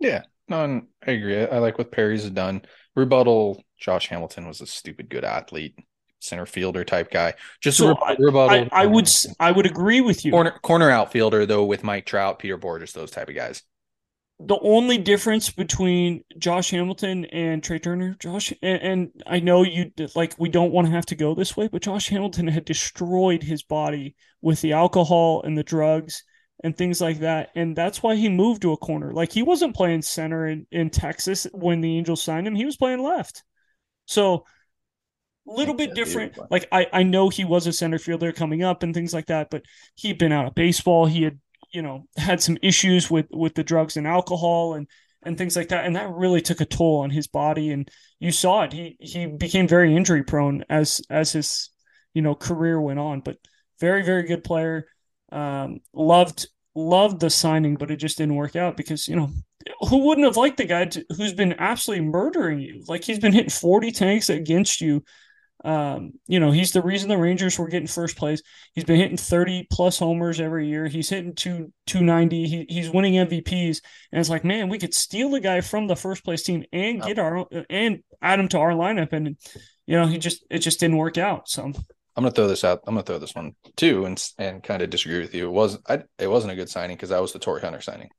Yeah, 0.02 0.24
no, 0.50 0.82
I 1.08 1.12
agree. 1.12 1.46
I 1.46 1.60
like 1.60 1.78
what 1.78 1.92
Perry's 1.92 2.30
done. 2.30 2.64
Rebuttal: 2.96 3.64
Josh 3.80 4.08
Hamilton 4.08 4.48
was 4.48 4.62
a 4.62 4.68
stupid 4.68 5.10
good 5.10 5.24
athlete, 5.24 5.78
center 6.20 6.46
fielder 6.46 6.84
type 6.84 7.12
guy. 7.12 7.36
Just 7.62 7.80
So 7.80 7.88
re- 7.88 7.96
I, 8.06 8.18
rebuttal. 8.18 8.68
I, 8.72 8.84
I 8.84 8.86
would 8.86 9.10
I 9.40 9.52
would 9.52 9.66
agree 9.66 10.02
with 10.02 10.26
you. 10.26 10.34
corner 10.34 10.52
corner 10.64 10.90
outfielder 10.90 11.46
though 11.46 11.64
with 11.66 11.84
Mike 11.84 12.06
Trout, 12.08 12.40
Peter 12.40 12.58
Bourjos, 12.58 12.94
those 12.94 13.12
type 13.12 13.30
of 13.30 13.36
guys. 13.36 13.64
the 14.40 14.58
only 14.62 14.98
difference 14.98 15.52
between 15.52 16.24
Josh 16.40 16.72
Hamilton 16.72 17.26
and 17.26 17.64
Trea 17.64 17.78
Turner, 17.80 18.16
Josh, 18.20 18.52
and, 18.64 18.82
and 18.82 19.12
I 19.28 19.40
know 19.40 19.62
you 19.64 19.92
like 20.16 20.34
we 20.40 20.50
don't 20.50 20.72
want 20.72 20.88
to 20.88 20.94
have 20.94 21.06
to 21.08 21.16
go 21.16 21.36
this 21.36 21.56
way, 21.56 21.68
but 21.68 21.84
Josh 21.84 22.10
Hamilton 22.10 22.48
had 22.48 22.66
destroyed 22.66 23.44
his 23.44 23.62
body 23.62 24.16
with 24.42 24.62
the 24.62 24.74
alcohol 24.74 25.44
and 25.44 25.56
the 25.58 25.64
drugs 25.64 26.24
and 26.64 26.78
things 26.78 27.02
like 27.02 27.20
that, 27.20 27.50
and 27.56 27.76
that's 27.76 28.04
why 28.04 28.16
he 28.16 28.30
moved 28.30 28.62
to 28.64 28.74
a 28.74 28.78
corner. 28.78 29.14
Like 29.14 29.32
he 29.32 29.44
wasn't 29.44 29.76
playing 29.76 30.04
center 30.04 30.48
in, 30.48 30.68
in 30.72 30.90
Texas 30.90 31.48
when 31.54 31.82
the 31.82 31.98
Angels 31.98 32.22
signed 32.22 32.48
him; 32.48 32.56
he 32.56 32.66
was 32.66 32.78
playing 32.78 33.02
left. 33.02 33.44
So 34.06 34.46
a 35.48 35.54
little 35.54 35.74
bit 35.74 35.96
different. 35.96 36.38
Like 36.52 36.68
I, 36.72 36.88
I 36.94 37.04
know 37.04 37.30
he 37.30 37.46
was 37.46 37.68
a 37.68 37.74
center 37.74 37.98
fielder 37.98 38.32
coming 38.32 38.64
up 38.64 38.84
and 38.84 38.94
things 38.94 39.14
like 39.14 39.28
that, 39.28 39.50
but 39.50 39.64
he'd 39.96 40.18
been 40.18 40.32
out 40.32 40.48
of 40.48 40.56
baseball. 40.56 41.06
He 41.06 41.24
had 41.24 41.40
you 41.72 41.82
know 41.82 42.06
had 42.18 42.42
some 42.42 42.58
issues 42.62 43.10
with 43.10 43.28
with 43.32 43.56
the 43.56 43.64
drugs 43.64 43.98
and 43.98 44.08
alcohol 44.08 44.74
and 44.74 44.88
and 45.24 45.38
things 45.38 45.56
like 45.56 45.70
that 45.70 45.86
and 45.86 45.96
that 45.96 46.10
really 46.10 46.42
took 46.42 46.62
a 46.62 46.66
toll 46.66 47.02
on 47.02 47.10
his 47.10 47.28
body 47.28 47.72
and 47.72 47.90
you 48.20 48.32
saw 48.32 48.64
it 48.64 48.74
he 48.74 48.98
he 49.00 49.26
became 49.26 49.68
very 49.68 49.96
injury 49.96 50.24
prone 50.24 50.64
as 50.70 51.02
as 51.10 51.32
his 51.32 51.70
you 52.14 52.22
know 52.22 52.36
career 52.36 52.80
went 52.80 53.00
on 53.00 53.22
but 53.22 53.38
very 53.80 54.04
very 54.04 54.24
good 54.24 54.44
player 54.44 54.88
um 55.32 55.80
loved 55.94 56.48
loved 56.76 57.20
the 57.20 57.30
signing 57.30 57.76
but 57.76 57.92
it 57.92 57.98
just 57.98 58.18
didn't 58.18 58.36
work 58.36 58.56
out 58.56 58.78
because 58.78 59.08
you 59.08 59.16
know 59.16 59.30
who 59.90 60.08
wouldn't 60.08 60.26
have 60.26 60.38
liked 60.38 60.58
the 60.58 60.66
guy 60.66 60.86
to, 60.86 61.06
who's 61.18 61.34
been 61.34 61.54
absolutely 61.60 62.06
murdering 62.06 62.60
you 62.60 62.84
like 62.88 63.04
he's 63.04 63.20
been 63.20 63.34
hitting 63.34 63.50
40 63.50 63.92
tanks 63.92 64.30
against 64.30 64.82
you 64.82 65.04
um, 65.64 66.14
you 66.28 66.40
know, 66.40 66.52
he's 66.52 66.72
the 66.72 66.82
reason 66.82 67.10
the 67.10 67.18
Rangers 67.18 67.60
were 67.60 67.68
getting 67.68 67.88
first 67.88 68.18
place. 68.18 68.42
He's 68.74 68.84
been 68.84 69.00
hitting 69.00 69.18
30 69.18 69.68
plus 69.72 70.00
homers 70.00 70.40
every 70.42 70.68
year. 70.68 70.88
He's 70.88 71.10
hitting 71.10 71.36
two 71.36 71.72
290. 71.86 72.48
He, 72.48 72.66
he's 72.68 72.90
winning 72.90 73.14
MVPs. 73.14 73.82
And 74.12 74.20
it's 74.20 74.30
like, 74.30 74.44
man, 74.44 74.70
we 74.70 74.80
could 74.80 74.94
steal 74.94 75.30
the 75.30 75.40
guy 75.40 75.62
from 75.62 75.88
the 75.88 75.96
first 75.96 76.24
place 76.24 76.44
team 76.44 76.64
and 76.74 77.02
get 77.02 77.20
our 77.20 77.46
and 77.70 78.02
add 78.22 78.40
him 78.40 78.48
to 78.50 78.60
our 78.60 78.72
lineup. 78.72 79.14
And 79.14 79.38
you 79.86 79.98
know, 79.98 80.08
he 80.08 80.18
just 80.18 80.46
it 80.50 80.60
just 80.60 80.80
didn't 80.80 80.98
work 80.98 81.18
out. 81.18 81.48
So 81.48 81.72
I'm 82.16 82.24
gonna 82.24 82.32
throw 82.32 82.48
this 82.48 82.64
out. 82.64 82.82
I'm 82.88 82.94
gonna 82.96 83.04
throw 83.04 83.20
this 83.20 83.34
one 83.36 83.56
too, 83.78 84.06
and 84.06 84.22
and 84.38 84.62
kind 84.64 84.82
of 84.82 84.90
disagree 84.90 85.20
with 85.20 85.34
you. 85.34 85.48
It 85.48 85.52
was 85.52 85.78
I, 85.88 86.04
it 86.20 86.28
wasn't 86.28 86.54
a 86.54 86.56
good 86.56 86.70
signing 86.70 86.98
because 86.98 87.10
that 87.10 87.22
was 87.22 87.34
the 87.34 87.40
Torii 87.40 87.62
Hunter 87.62 87.82
signing. 87.82 88.10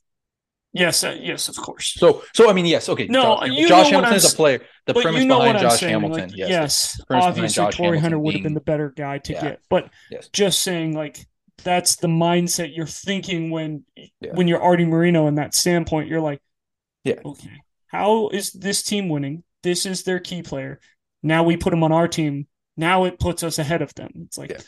yes, 0.72 1.04
uh, 1.04 1.14
yes, 1.20 1.48
of 1.48 1.56
course. 1.56 1.94
So 1.94 2.22
so 2.34 2.48
I 2.48 2.54
mean 2.54 2.64
yes, 2.66 2.88
okay. 2.88 3.06
No, 3.06 3.22
Josh, 3.40 3.48
you 3.50 3.68
Josh 3.68 3.90
Hamilton 3.90 4.14
is 4.14 4.32
a 4.32 4.36
player. 4.36 4.60
The 4.86 4.94
premise 4.94 5.22
you 5.22 5.28
know 5.28 5.40
behind 5.40 5.58
Josh 5.58 5.80
saying. 5.80 5.92
Hamilton, 5.92 6.30
like, 6.30 6.36
yes, 6.38 6.48
yes, 6.50 7.00
obviously 7.10 7.70
Torii 7.72 7.98
Hunter 7.98 8.18
would 8.18 8.34
have 8.34 8.42
been 8.42 8.54
the 8.54 8.60
better 8.60 8.90
guy 8.96 9.18
to 9.18 9.32
Yeah. 9.32 9.42
get. 9.42 9.60
But 9.68 9.90
Yes. 10.10 10.28
just 10.32 10.60
saying, 10.62 10.94
like 10.94 11.18
that's 11.62 11.96
the 11.96 12.08
mindset 12.08 12.74
you're 12.74 12.86
thinking 12.86 13.50
when 13.50 13.84
Yeah. 13.94 14.32
when 14.34 14.48
you're 14.48 14.62
Arte 14.62 14.84
Moreno 14.86 15.26
in 15.26 15.34
that 15.36 15.54
standpoint. 15.54 16.08
You're 16.08 16.20
like, 16.20 16.40
Yeah. 17.04 17.20
okay, 17.24 17.60
how 17.88 18.30
is 18.30 18.52
this 18.52 18.82
team 18.82 19.10
winning? 19.10 19.44
This 19.62 19.84
is 19.84 20.02
their 20.04 20.18
key 20.18 20.42
player. 20.42 20.80
Now 21.22 21.44
we 21.44 21.56
put 21.58 21.72
him 21.74 21.84
on 21.84 21.92
our 21.92 22.08
team. 22.08 22.48
Now 22.76 23.04
it 23.04 23.18
puts 23.18 23.42
us 23.42 23.58
ahead 23.58 23.82
of 23.82 23.94
them. 23.94 24.10
It's 24.26 24.38
like, 24.38 24.50
Yeah. 24.50 24.60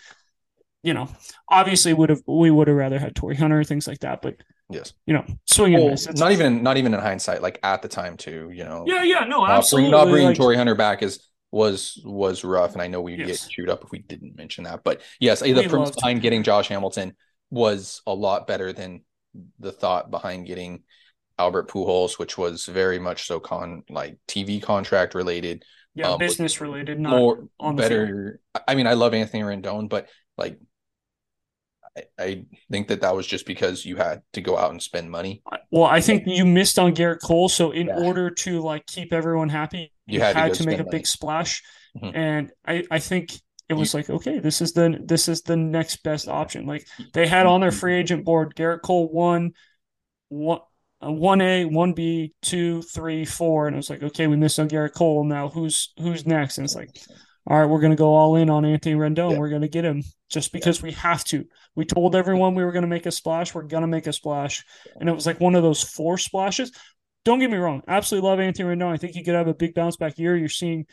you 0.82 0.94
know, 0.94 1.08
obviously 1.49 1.92
would 1.94 2.11
have 2.11 2.23
we 2.26 2.50
would 2.50 2.68
have 2.68 2.76
rather 2.76 2.99
had 2.99 3.14
Torii 3.14 3.37
Hunter 3.37 3.64
things 3.64 3.87
like 3.87 4.00
that, 4.00 4.20
but 4.23 4.37
yes. 4.70 4.92
you 5.06 5.14
know, 5.14 5.25
swing 5.46 5.73
Well, 5.75 5.88
miss. 5.90 6.08
Not 6.14 6.32
even 6.32 6.62
not 6.62 6.76
even 6.76 6.92
in 6.94 7.00
hindsight, 7.00 7.42
like 7.42 7.58
at 7.62 7.82
the 7.82 7.88
time 7.88 8.16
too. 8.16 8.50
You 8.52 8.64
know, 8.64 8.84
yeah, 8.87 9.02
yeah, 9.02 9.20
no, 9.20 9.40
not 9.40 9.50
absolutely. 9.50 9.90
bring, 9.90 10.00
not 10.00 10.11
bringing 10.11 10.28
like- 10.28 10.37
Torii 10.37 10.56
Hunter 10.56 10.75
back 10.75 11.02
is 11.02 11.28
was 11.50 12.00
was 12.04 12.42
rough, 12.44 12.73
and 12.73 12.82
I 12.82 12.88
know 12.88 13.00
we'd 13.00 13.20
Yes. 13.20 13.44
get 13.44 13.50
chewed 13.52 13.70
up 13.70 13.84
if 13.84 13.90
we 13.92 14.00
didn't 14.00 14.37
mention 14.37 14.64
that. 14.64 14.82
But 14.84 15.00
yes, 15.20 15.40
the 15.40 15.52
We 15.52 15.68
premise 15.68 15.73
loved 15.88 15.94
behind 15.96 16.20
getting 16.20 16.42
Josh 16.42 16.68
Hamilton 16.68 17.14
was 17.50 18.02
a 18.06 18.12
lot 18.14 18.46
better 18.46 18.73
than 18.73 19.02
the 19.61 19.70
thought 19.73 20.11
behind 20.11 20.46
getting 20.46 20.82
Albert 21.38 21.68
Pujols, 21.68 22.18
which 22.18 22.37
was 22.37 22.66
very 22.66 22.99
much 22.99 23.26
so 23.26 23.38
con 23.40 23.84
like 23.88 24.18
TV 24.28 24.61
contract 24.61 25.14
related, 25.14 25.64
yeah, 25.94 26.10
um, 26.10 26.18
business 26.18 26.60
related, 26.60 26.98
not 27.00 27.10
more 27.16 27.48
on 27.58 27.76
field. 27.76 27.76
better. 27.76 28.40
I 28.66 28.74
mean, 28.74 28.86
I 28.86 28.94
love 28.94 29.14
Anthony 29.14 29.42
Rendon, 29.42 29.88
but 29.88 30.08
like 30.36 30.58
I, 31.96 32.02
I 32.18 32.44
think 32.70 32.88
that 32.88 33.00
that 33.02 33.14
was 33.14 33.26
just 33.26 33.46
because 33.46 33.84
you 33.84 33.96
had 33.96 34.22
to 34.32 34.40
go 34.40 34.58
out 34.58 34.70
and 34.70 34.82
spend 34.82 35.10
money. 35.10 35.42
Well, 35.70 35.84
I 35.84 36.00
think 36.00 36.24
you 36.26 36.44
missed 36.44 36.78
on 36.78 36.94
Gerrit 36.94 37.20
Cole, 37.22 37.48
so 37.48 37.70
in 37.70 37.86
Yeah. 37.86 37.98
order 37.98 38.30
to 38.30 38.60
like 38.60 38.86
keep 38.86 39.12
everyone 39.12 39.48
happy, 39.48 39.92
You 40.06 40.14
you, 40.14 40.20
had 40.20 40.36
had, 40.36 40.54
to 40.54 40.62
to, 40.62 40.68
make 40.68 40.80
a 40.80 40.84
big 40.84 41.06
splash. 41.06 41.62
Mhm. 41.96 42.16
And 42.16 42.52
I 42.66 42.84
I 42.90 42.98
think 42.98 43.32
it 43.68 43.74
was 43.74 43.94
like 43.94 44.10
okay, 44.10 44.40
this 44.40 44.60
is 44.60 44.72
the 44.72 44.98
this 45.04 45.28
is 45.28 45.42
the 45.42 45.56
next 45.56 46.02
best 46.02 46.28
option. 46.28 46.66
Like 46.66 46.86
they 47.12 47.26
had 47.26 47.46
on 47.46 47.60
their 47.60 47.72
free 47.72 47.94
agent 47.94 48.24
board 48.24 48.54
Gerrit 48.56 48.82
Cole 48.82 49.10
one, 49.12 49.52
one. 50.28 50.60
One 51.06 51.40
A, 51.40 51.64
one 51.64 51.92
B, 51.92 52.32
two, 52.42 52.82
three, 52.82 53.25
four, 53.25 53.66
and 53.66 53.75
it 53.75 53.78
was 53.78 53.90
like, 53.90 54.02
okay, 54.02 54.26
we 54.26 54.37
missed 54.37 54.58
on 54.58 54.68
Gerrit 54.68 54.94
Cole. 54.94 55.25
Now 55.25 55.49
who's 55.49 55.92
who's 55.99 56.26
next? 56.26 56.58
And 56.58 56.64
it's 56.64 56.75
like, 56.75 56.90
all 57.46 57.58
right, 57.58 57.66
we're 57.66 57.80
gonna 57.80 57.96
go 57.96 58.14
all 58.14 58.37
in 58.37 58.50
on 58.50 58.64
Anthony 58.64 58.94
Rendon. 58.94 59.32
Yeah. 59.32 59.38
We're 59.38 59.50
gonna 59.50 59.68
get 59.68 59.84
him 59.84 60.02
just 60.30 60.52
because 60.52 60.82
we 60.82 60.92
have 60.92 61.25
to. 61.25 61.44
We 61.75 61.84
told 61.84 62.16
everyone 62.16 62.54
we 62.54 62.64
were 62.64 62.73
gonna 62.73 62.87
make 62.87 63.06
a 63.06 63.12
splash. 63.12 63.54
We're 63.54 63.62
gonna 63.62 63.87
make 63.87 64.06
a 64.06 64.12
splash, 64.12 64.64
and 64.99 65.08
it 65.08 65.14
was 65.14 65.26
like 65.26 65.40
one 65.40 65.54
of 65.54 65.62
those 65.62 65.82
four 65.82 66.18
splashes. 66.18 66.73
Don't 67.25 67.38
get 67.38 67.50
me 67.50 67.56
wrong, 67.56 67.82
absolutely 67.88 68.28
love 68.28 68.38
Anthony 68.38 68.68
Rendon. 68.68 68.92
I 68.92 68.99
think 68.99 69.14
he 69.14 69.25
could 69.25 69.34
have 69.34 69.49
a 69.49 69.54
big 69.54 69.75
bounce 69.75 69.96
back 69.96 70.18
year. 70.18 70.37
You're 70.37 70.50
seeing, 70.50 70.84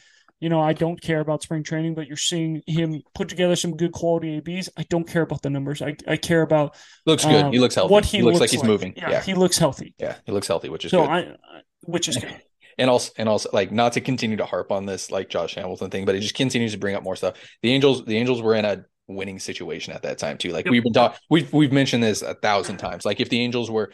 you 0.42 0.50
know, 0.50 0.60
I 0.60 0.74
don't 0.74 1.00
care 1.00 1.22
about 1.22 1.42
spring 1.44 1.64
training, 1.64 1.96
but 1.96 2.08
you're 2.08 2.18
seeing 2.18 2.62
him 2.68 3.02
put 3.16 3.30
together 3.30 3.56
some 3.56 3.78
good 3.78 3.94
quality 3.94 4.38
ABs. 4.46 4.70
I 4.76 4.84
don't 4.90 5.08
care 5.08 5.22
about 5.22 5.42
the 5.44 5.50
numbers. 5.50 5.82
I, 5.82 5.96
I 6.08 6.18
care 6.18 6.42
about 6.42 6.76
Looks 7.06 7.24
good. 7.24 7.46
um, 7.46 7.54
he 7.54 7.60
looks 7.60 7.76
healthy. 7.76 7.92
What 7.94 8.04
he, 8.06 8.22
looks, 8.22 8.40
like 8.42 8.50
he's 8.50 8.64
moving. 8.64 8.94
Yeah, 8.98 9.12
Yeah. 9.12 9.22
he 9.22 9.34
looks 9.36 9.58
healthy. 9.58 9.94
Yeah. 9.98 10.16
He 10.26 10.34
looks 10.34 10.48
healthy, 10.48 10.68
which 10.68 10.84
is 10.84 10.92
So 10.92 11.02
good. 11.04 11.10
I- 11.10 11.62
which 11.84 12.10
is 12.10 12.18
good. 12.18 12.36
and 12.78 12.90
also 12.90 13.12
and 13.18 13.30
also 13.30 13.50
like 13.54 13.72
not 13.72 13.94
to 13.94 14.02
continue 14.02 14.38
to 14.38 14.46
harp 14.46 14.72
on 14.72 14.86
this 14.86 15.12
like 15.12 15.30
Josh 15.30 15.56
Hamilton 15.56 15.90
thing, 15.90 16.06
but 16.06 16.16
it 16.16 16.20
just 16.22 16.36
continues 16.36 16.72
to 16.74 16.78
bring 16.78 16.96
up 16.96 17.04
more 17.04 17.16
stuff. 17.16 17.36
The 17.62 17.72
Angels, 17.72 18.04
the 18.06 18.18
Angels 18.18 18.42
were 18.42 18.56
in 18.56 18.66
a 18.66 18.86
winning 19.08 19.40
situation 19.40 19.94
at 19.94 20.04
that 20.04 20.18
time 20.18 20.38
too. 20.38 20.50
Like 20.52 20.66
Yep. 20.66 20.72
we've 20.72 20.84
been 20.84 20.94
talking, 20.94 21.18
we've 21.30 21.52
we've 21.54 21.72
mentioned 21.72 22.02
this 22.04 22.22
a 22.24 22.34
thousand 22.36 22.78
times. 22.78 23.06
Like 23.06 23.20
if 23.20 23.30
the 23.30 23.40
Angels 23.42 23.70
were 23.70 23.92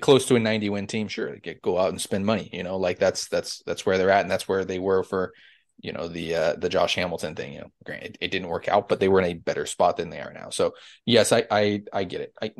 close 0.00 0.26
to 0.26 0.34
a 0.36 0.40
90 0.40 0.70
win 0.70 0.86
team, 0.86 1.06
sure, 1.08 1.36
get 1.36 1.62
go 1.62 1.78
out 1.78 1.90
and 1.90 2.00
spend 2.00 2.26
money. 2.26 2.48
You 2.52 2.62
know, 2.64 2.76
like 2.78 2.98
that's 2.98 3.28
that's 3.28 3.62
that's 3.64 3.86
where 3.86 3.98
they're 3.98 4.10
at, 4.10 4.22
and 4.22 4.30
that's 4.30 4.48
where 4.48 4.64
they 4.64 4.78
were 4.78 5.02
for 5.02 5.32
you 5.80 5.92
know 5.92 6.08
the 6.08 6.34
uh 6.34 6.54
the 6.56 6.68
Josh 6.68 6.94
Hamilton 6.96 7.34
thing. 7.34 7.52
You 7.54 7.60
know, 7.60 7.72
granted 7.84 8.16
it, 8.20 8.26
it 8.26 8.30
didn't 8.30 8.48
work 8.48 8.68
out, 8.68 8.88
but 8.88 9.00
they 9.00 9.08
were 9.08 9.20
in 9.20 9.30
a 9.30 9.34
better 9.34 9.66
spot 9.66 9.96
than 9.96 10.10
they 10.10 10.20
are 10.20 10.32
now. 10.32 10.50
So 10.50 10.74
yes, 11.06 11.32
I 11.32 11.44
I 11.50 11.82
I 11.92 12.04
get 12.04 12.20
it. 12.22 12.32
I 12.42 12.52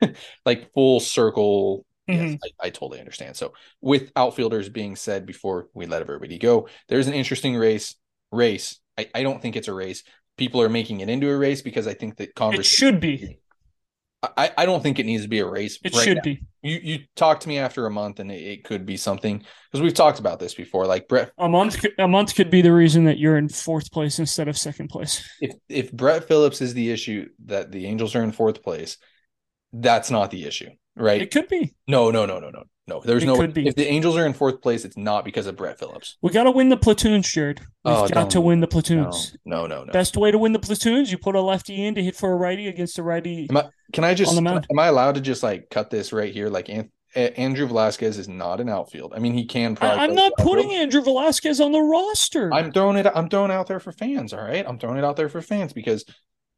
like 0.46 0.72
full 0.72 1.00
circle. 1.00 1.86
Yes, 2.10 2.32
Mhm. 2.32 2.38
I, 2.44 2.66
I 2.66 2.70
totally 2.70 2.98
understand. 2.98 3.36
So 3.36 3.54
with 3.80 4.10
outfielders 4.16 4.68
being 4.68 4.96
said 4.96 5.24
before 5.24 5.68
we 5.72 5.86
let 5.86 6.02
everybody 6.02 6.36
go, 6.38 6.68
there's 6.88 7.06
an 7.06 7.14
interesting 7.14 7.56
race. 7.56 7.94
Race. 8.32 8.80
I, 8.98 9.08
I 9.14 9.22
don't 9.22 9.40
think 9.40 9.56
it's 9.56 9.68
a 9.68 9.74
race. 9.74 10.02
People 10.36 10.60
are 10.62 10.68
making 10.68 11.00
it 11.00 11.08
into 11.08 11.30
a 11.30 11.36
race 11.36 11.62
because 11.62 11.86
I 11.86 11.94
think 11.94 12.16
that 12.16 12.30
It 12.30 12.34
conversation. 12.34 12.76
should 12.76 13.00
be. 13.00 13.38
I, 14.22 14.52
I 14.56 14.66
don't 14.66 14.82
think 14.82 14.98
it 15.00 15.06
needs 15.06 15.24
to 15.24 15.28
be 15.28 15.40
a 15.40 15.46
race. 15.46 15.78
It 15.82 15.94
right 15.94 16.04
should 16.04 16.16
now. 16.18 16.22
be. 16.22 16.42
You 16.62 16.78
you 16.82 16.98
talk 17.16 17.40
to 17.40 17.48
me 17.48 17.58
after 17.58 17.86
a 17.86 17.90
month 17.90 18.20
and 18.20 18.30
it, 18.30 18.40
it 18.40 18.64
could 18.64 18.86
be 18.86 18.96
something 18.96 19.38
because 19.38 19.82
we've 19.82 19.94
talked 19.94 20.20
about 20.20 20.38
this 20.38 20.54
before. 20.54 20.86
Like 20.86 21.08
Brett, 21.08 21.32
A 21.38 21.48
month. 21.48 21.80
could- 21.80 21.94
A 21.98 22.06
month 22.06 22.36
could 22.36 22.48
be 22.50 22.62
the 22.62 22.72
reason 22.72 23.04
that 23.04 23.18
you're 23.18 23.36
in 23.36 23.48
fourth 23.48 23.90
place 23.90 24.20
instead 24.20 24.46
of 24.46 24.56
second 24.56 24.88
place. 24.88 25.28
if 25.40 25.54
if 25.68 25.92
Brett 25.92 26.28
Phillips 26.28 26.60
is 26.60 26.72
the 26.72 26.90
issue 26.90 27.28
that 27.46 27.72
the 27.72 27.86
Angels 27.86 28.14
are 28.14 28.22
in 28.22 28.30
fourth 28.30 28.62
place, 28.62 28.96
that's 29.72 30.10
not 30.10 30.30
the 30.30 30.44
issue, 30.44 30.70
right? 30.96 31.20
It 31.22 31.30
could 31.30 31.48
be. 31.48 31.74
No, 31.88 32.10
no, 32.10 32.26
no, 32.26 32.38
no, 32.38 32.50
no, 32.50 32.64
no. 32.86 33.00
There's 33.04 33.22
It 33.22 33.26
no. 33.26 33.36
could 33.36 33.54
be. 33.54 33.66
If 33.66 33.74
the 33.76 33.86
Angels 33.88 34.16
are 34.16 34.26
in 34.26 34.32
fourth 34.32 34.60
place, 34.60 34.84
it's 34.84 34.96
not 34.96 35.24
because 35.24 35.46
of 35.46 35.56
Brett 35.56 35.78
Phillips. 35.78 36.16
We 36.22 36.30
got 36.30 36.44
to 36.44 36.50
win 36.50 36.68
the 36.68 36.76
platoons, 36.76 37.30
Jared. 37.30 37.60
We've 37.84 37.94
Oh, 37.94 38.08
got 38.08 38.30
to 38.30 38.40
win 38.40 38.60
the 38.60 38.66
platoons. 38.66 39.36
no, 39.44 39.66
no, 39.66 39.84
no. 39.84 39.92
Best 39.92 40.16
way 40.16 40.30
to 40.30 40.38
win 40.38 40.52
the 40.52 40.58
platoons, 40.58 41.10
you 41.10 41.18
put 41.18 41.34
a 41.34 41.40
lefty 41.40 41.84
in 41.84 41.94
to 41.94 42.02
hit 42.02 42.16
for 42.16 42.32
a 42.32 42.36
righty 42.36 42.68
against 42.68 42.98
a 42.98 43.02
righty. 43.02 43.48
I, 43.54 43.64
can 43.92 44.04
I 44.04 44.14
just 44.14 44.30
on 44.30 44.36
the 44.36 44.42
mound. 44.42 44.66
am 44.70 44.78
I 44.78 44.86
allowed 44.86 45.14
to 45.16 45.20
just 45.20 45.42
like 45.42 45.68
cut 45.70 45.90
this 45.90 46.12
right 46.12 46.32
here? 46.32 46.48
Like 46.48 46.68
An- 46.68 46.90
Andrew 47.14 47.66
Velazquez 47.66 48.16
is 48.16 48.26
not 48.26 48.58
an 48.58 48.70
outfield. 48.70 49.12
I 49.14 49.18
mean, 49.18 49.34
he 49.34 49.44
can 49.44 49.76
probably. 49.76 49.98
I, 49.98 50.04
am 50.04 50.14
not 50.14 50.32
outfield. 50.32 50.48
putting 50.48 50.72
Andrew 50.72 51.02
Velazquez 51.02 51.60
on 51.60 51.70
the 51.72 51.80
roster. 51.82 52.52
I'm 52.54 52.72
throwing 52.72 52.96
it. 52.96 53.06
I'm 53.14 53.28
throwing 53.28 53.50
it 53.50 53.54
out 53.54 53.66
there 53.66 53.80
for 53.80 53.92
fans. 53.92 54.32
All 54.32 54.40
right, 54.42 54.64
I'm 54.66 54.78
throwing 54.78 54.96
it 54.96 55.04
out 55.04 55.16
there 55.16 55.28
for 55.28 55.42
fans 55.42 55.74
because 55.74 56.06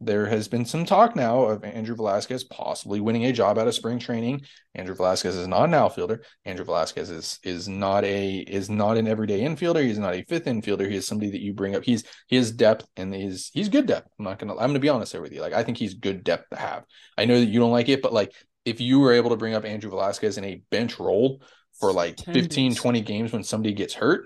there 0.00 0.26
has 0.26 0.48
been 0.48 0.64
some 0.64 0.84
talk 0.84 1.14
now 1.16 1.44
of 1.44 1.64
Andrew 1.64 1.94
Velazquez 1.94 2.44
possibly 2.44 3.00
winning 3.00 3.24
a 3.24 3.32
job 3.32 3.58
out 3.58 3.68
of 3.68 3.74
spring 3.74 3.98
training. 3.98 4.42
Andrew 4.74 4.94
Velazquez 4.94 5.36
is 5.36 5.46
not 5.46 5.64
an 5.64 5.74
outfielder. 5.74 6.24
Andrew 6.44 6.64
Velazquez 6.64 7.10
is 7.10 7.38
is 7.42 7.68
not 7.68 8.04
a 8.04 8.38
is 8.38 8.68
not 8.68 8.96
an 8.96 9.06
everyday 9.06 9.40
infielder. 9.40 9.82
He's 9.82 9.98
not 9.98 10.14
a 10.14 10.24
fifth 10.24 10.46
infielder. 10.46 10.88
He 10.90 10.96
is 10.96 11.06
somebody 11.06 11.30
that 11.30 11.40
you 11.40 11.54
bring 11.54 11.76
up. 11.76 11.84
He's 11.84 12.04
he 12.26 12.36
has 12.36 12.50
depth 12.50 12.86
and 12.96 13.14
he's 13.14 13.50
he's 13.54 13.68
good 13.68 13.86
depth. 13.86 14.08
I'm 14.18 14.24
not 14.24 14.38
gonna 14.38 14.52
I'm 14.54 14.68
gonna 14.68 14.78
be 14.78 14.88
honest 14.88 15.12
there 15.12 15.22
with 15.22 15.32
you. 15.32 15.40
Like 15.40 15.54
I 15.54 15.62
think 15.62 15.78
he's 15.78 15.94
good 15.94 16.24
depth 16.24 16.50
to 16.50 16.56
have. 16.56 16.84
I 17.16 17.24
know 17.24 17.38
that 17.38 17.46
you 17.46 17.60
don't 17.60 17.72
like 17.72 17.88
it, 17.88 18.02
but 18.02 18.12
like 18.12 18.32
if 18.64 18.80
you 18.80 18.98
were 18.98 19.12
able 19.12 19.30
to 19.30 19.36
bring 19.36 19.54
up 19.54 19.64
Andrew 19.64 19.90
Velazquez 19.90 20.38
in 20.38 20.44
a 20.44 20.62
bench 20.70 20.98
role 20.98 21.40
for 21.78 21.92
like 21.92 22.16
10 22.16 22.34
15, 22.34 22.64
games. 22.70 22.76
20 22.76 23.00
games 23.00 23.32
when 23.32 23.44
somebody 23.44 23.74
gets 23.74 23.94
hurt, 23.94 24.24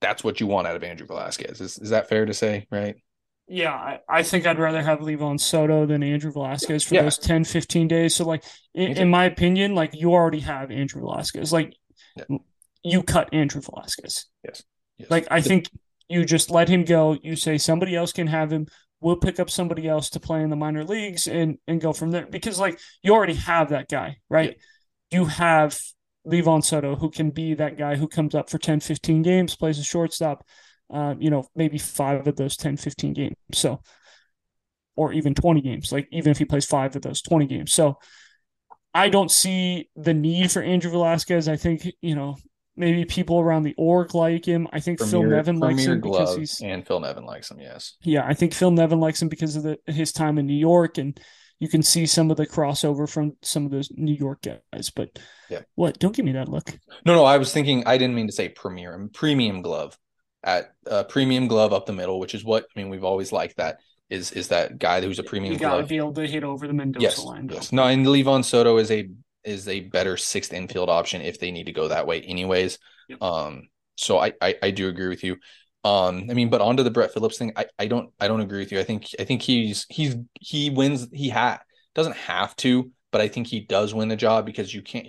that's 0.00 0.24
what 0.24 0.40
you 0.40 0.46
want 0.46 0.66
out 0.66 0.76
of 0.76 0.82
Andrew 0.82 1.06
Velazquez. 1.06 1.60
Is 1.60 1.78
is 1.78 1.90
that 1.90 2.08
fair 2.08 2.26
to 2.26 2.34
say, 2.34 2.66
right? 2.70 2.96
Yeah, 3.52 3.72
I, 3.72 3.98
I 4.08 4.22
think 4.22 4.46
I'd 4.46 4.60
rather 4.60 4.80
have 4.80 5.00
Livan 5.00 5.40
Soto 5.40 5.84
than 5.84 6.04
Andrew 6.04 6.30
Velazquez 6.30 6.84
for 6.84 6.94
Yeah. 6.94 7.02
those 7.02 7.18
10, 7.18 7.42
15 7.44 7.88
days. 7.88 8.14
So, 8.14 8.24
like, 8.24 8.44
in, 8.74 8.96
in 8.96 9.10
my 9.10 9.24
opinion, 9.24 9.74
like, 9.74 9.92
you 9.92 10.12
already 10.12 10.38
have 10.38 10.70
Andrew 10.70 11.00
Velazquez. 11.02 11.52
Like, 11.52 11.74
Yeah. 12.16 12.38
you 12.84 13.02
cut 13.02 13.28
Andrew 13.32 13.60
Velazquez. 13.60 14.26
Yes. 14.44 14.62
yes. 14.98 15.10
Like, 15.10 15.26
I 15.32 15.40
think 15.40 15.68
you 16.08 16.24
just 16.24 16.48
let 16.50 16.68
him 16.68 16.84
go. 16.84 17.18
You 17.22 17.34
say 17.34 17.58
somebody 17.58 17.96
else 17.96 18.12
can 18.12 18.28
have 18.28 18.52
him. 18.52 18.68
We'll 19.00 19.16
pick 19.16 19.40
up 19.40 19.50
somebody 19.50 19.88
else 19.88 20.10
to 20.10 20.20
play 20.20 20.42
in 20.42 20.50
the 20.50 20.56
minor 20.56 20.84
leagues 20.84 21.26
and 21.26 21.56
and 21.66 21.80
go 21.80 21.92
from 21.92 22.10
there. 22.10 22.26
Because 22.26 22.58
like 22.58 22.78
you 23.02 23.14
already 23.14 23.34
have 23.34 23.70
that 23.70 23.88
guy, 23.88 24.18
right? 24.28 24.58
You 25.10 25.24
have 25.24 25.78
Livan 26.26 26.62
Soto 26.62 26.96
who 26.96 27.10
can 27.10 27.30
be 27.30 27.54
that 27.54 27.78
guy 27.78 27.96
who 27.96 28.06
comes 28.06 28.34
up 28.34 28.50
for 28.50 28.58
10, 28.58 28.80
15 28.80 29.22
games, 29.22 29.56
plays 29.56 29.78
a 29.78 29.82
shortstop, 29.84 30.44
uh, 30.92 31.14
you 31.18 31.30
know, 31.30 31.46
maybe 31.54 31.78
five 31.78 32.26
of 32.26 32.36
those 32.36 32.56
10, 32.56 32.76
15 32.76 33.12
games. 33.12 33.36
So 33.52 33.80
or 34.96 35.12
even 35.14 35.34
20 35.34 35.62
games, 35.62 35.92
like 35.92 36.06
even 36.12 36.30
if 36.30 36.38
he 36.38 36.44
plays 36.44 36.66
five 36.66 36.94
of 36.94 37.02
those 37.02 37.22
20 37.22 37.46
games. 37.46 37.72
So 37.72 37.98
I 38.92 39.08
don't 39.08 39.30
see 39.30 39.88
the 39.96 40.12
need 40.12 40.50
for 40.50 40.62
Andrew 40.62 40.90
Velazquez. 40.90 41.48
I 41.48 41.56
think, 41.56 41.90
you 42.02 42.14
know, 42.14 42.36
maybe 42.76 43.04
people 43.04 43.40
around 43.40 43.62
the 43.62 43.74
org 43.78 44.14
like 44.14 44.44
him. 44.44 44.68
I 44.72 44.80
think 44.80 45.00
Phil 45.00 45.22
Nevin 45.22 45.58
likes 45.58 45.84
him 45.84 46.00
because 46.00 46.36
he's 46.36 46.60
and 46.60 46.86
Phil 46.86 47.00
Nevin 47.00 47.24
likes 47.24 47.50
him. 47.50 47.60
Yes. 47.60 47.96
yeah, 48.02 48.26
I 48.26 48.34
think 48.34 48.52
Phil 48.52 48.70
Nevin 48.70 49.00
likes 49.00 49.22
him 49.22 49.28
because 49.28 49.56
of 49.56 49.62
the 49.62 49.78
his 49.86 50.12
time 50.12 50.38
in 50.38 50.46
New 50.46 50.52
York 50.52 50.98
and 50.98 51.18
you 51.60 51.68
can 51.68 51.82
see 51.82 52.06
some 52.06 52.30
of 52.30 52.36
the 52.36 52.46
crossover 52.46 53.08
from 53.08 53.36
some 53.42 53.64
of 53.66 53.70
those 53.70 53.90
New 53.92 54.14
York 54.14 54.42
guys. 54.42 54.90
But 54.90 55.18
Yeah. 55.48 55.60
what? 55.76 55.98
Don't 55.98 56.14
give 56.16 56.24
me 56.24 56.32
that 56.32 56.48
look. 56.48 56.78
No, 57.04 57.14
no. 57.14 57.24
I 57.24 57.38
was 57.38 57.52
thinking. 57.52 57.84
I 57.86 57.96
didn't 57.96 58.16
mean 58.16 58.26
to 58.26 58.32
say 58.32 58.48
premier. 58.48 59.08
Premium 59.14 59.62
glove 59.62 59.96
at 60.42 60.72
uh, 60.90 61.04
premium 61.04 61.48
glove 61.48 61.72
up 61.72 61.86
the 61.86 61.92
middle, 61.92 62.18
which 62.18 62.34
is 62.34 62.44
what 62.44 62.64
I 62.74 62.78
mean. 62.78 62.88
We've 62.90 63.04
always 63.04 63.32
liked 63.32 63.56
that. 63.58 63.78
Is 64.08 64.32
is 64.32 64.48
that 64.48 64.78
guy 64.78 65.00
who's 65.00 65.18
a 65.18 65.22
premium 65.22 65.52
You 65.52 65.58
gotta 65.58 65.78
glove? 65.80 65.88
be 65.88 65.96
able 65.98 66.14
to 66.14 66.26
hit 66.26 66.42
over 66.44 66.66
the 66.66 66.72
Mendoza 66.72 67.02
yes, 67.02 67.18
line. 67.24 67.48
yes. 67.50 67.72
No, 67.72 67.84
and 67.84 68.04
Livan 68.06 68.44
Soto 68.44 68.78
is 68.78 68.90
a 68.90 69.08
is 69.44 69.68
a 69.68 69.80
better 69.80 70.16
sixth 70.16 70.52
infield 70.52 70.90
option 70.90 71.22
if 71.22 71.38
they 71.38 71.50
need 71.50 71.64
to 71.66 71.72
go 71.72 71.88
that 71.88 72.06
way, 72.06 72.20
anyways. 72.22 72.78
Yep. 73.08 73.22
Um, 73.22 73.68
so 73.96 74.18
I, 74.18 74.32
I 74.40 74.56
I 74.62 74.70
do 74.70 74.88
agree 74.88 75.08
with 75.08 75.22
you. 75.24 75.36
Um, 75.84 76.26
I 76.30 76.34
mean, 76.34 76.50
but 76.50 76.60
onto 76.60 76.82
the 76.82 76.90
Brett 76.90 77.12
Phillips 77.14 77.38
thing, 77.38 77.52
I, 77.56 77.66
I 77.78 77.86
don't 77.86 78.12
I 78.20 78.28
don't 78.28 78.40
agree 78.40 78.58
with 78.58 78.72
you. 78.72 78.80
I 78.80 78.84
think 78.84 79.06
I 79.18 79.24
think 79.24 79.42
he's 79.42 79.86
he's 79.88 80.16
he 80.40 80.70
wins. 80.70 81.08
He 81.12 81.28
had 81.28 81.58
doesn't 81.94 82.16
have 82.16 82.54
to, 82.56 82.90
but 83.12 83.20
I 83.20 83.28
think 83.28 83.46
he 83.46 83.60
does 83.60 83.94
win 83.94 84.08
the 84.08 84.16
job 84.16 84.44
because 84.46 84.74
you 84.74 84.82
can't. 84.82 85.08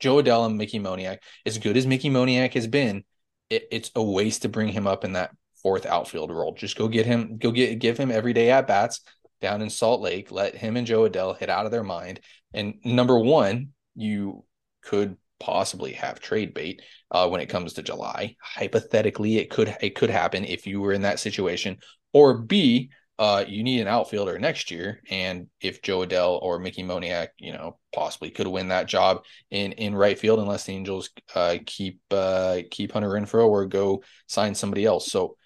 Jo 0.00 0.16
Adell 0.22 0.46
and 0.46 0.56
Mickey 0.56 0.78
Moniak, 0.80 1.18
as 1.44 1.58
good 1.58 1.76
as 1.76 1.86
Mickey 1.86 2.08
Moniak 2.10 2.54
has 2.54 2.66
been, 2.66 3.04
it, 3.50 3.68
it's 3.70 3.90
a 3.94 4.02
waste 4.02 4.42
to 4.42 4.48
bring 4.48 4.68
him 4.68 4.86
up 4.86 5.04
in 5.04 5.12
that 5.12 5.30
fourth 5.62 5.84
outfield 5.84 6.30
role. 6.30 6.54
Just 6.54 6.78
go 6.78 6.88
get 6.88 7.06
him, 7.06 7.36
go 7.36 7.50
get 7.50 7.78
give 7.78 7.98
him 7.98 8.10
every 8.10 8.32
day 8.32 8.50
at 8.50 8.66
bats 8.66 9.00
down 9.40 9.60
in 9.60 9.68
Salt 9.68 10.00
Lake. 10.00 10.30
Let 10.30 10.54
him 10.54 10.76
and 10.76 10.86
Jo 10.86 11.08
Adell 11.08 11.36
hit 11.36 11.50
out 11.50 11.66
of 11.66 11.72
their 11.72 11.84
mind. 11.84 12.20
And 12.54 12.74
number 12.84 13.18
one, 13.18 13.70
you 13.94 14.44
could 14.82 15.16
possibly 15.38 15.92
have 15.92 16.20
trade 16.20 16.54
bait 16.54 16.82
uh, 17.10 17.28
when 17.28 17.40
it 17.40 17.48
comes 17.48 17.74
to 17.74 17.82
July. 17.82 18.36
Hypothetically, 18.42 19.38
it 19.38 19.50
could 19.50 19.76
it 19.80 19.94
could 19.94 20.10
happen 20.10 20.44
if 20.44 20.66
you 20.66 20.80
were 20.80 20.92
in 20.92 21.02
that 21.02 21.20
situation. 21.20 21.78
Or 22.12 22.38
B, 22.38 22.90
uh, 23.20 23.44
you 23.46 23.62
need 23.62 23.82
an 23.82 23.86
outfielder 23.86 24.38
next 24.38 24.70
year, 24.70 25.02
and 25.10 25.48
if 25.60 25.82
Jo 25.82 26.06
Adell 26.06 26.40
or 26.40 26.58
Mickey 26.58 26.82
Moniak, 26.82 27.28
you 27.36 27.52
know, 27.52 27.78
possibly 27.94 28.30
could 28.30 28.46
win 28.46 28.68
that 28.68 28.88
job 28.88 29.24
in 29.50 29.72
in 29.72 29.94
right 29.94 30.18
field, 30.18 30.38
unless 30.38 30.64
the 30.64 30.72
Angels 30.72 31.10
uh, 31.34 31.58
keep 31.66 32.00
uh, 32.10 32.60
keep 32.70 32.92
Hunter 32.92 33.10
Renfroe 33.10 33.46
or 33.46 33.66
go 33.66 34.02
sign 34.26 34.54
somebody 34.54 34.86
else. 34.86 35.12
So 35.12 35.36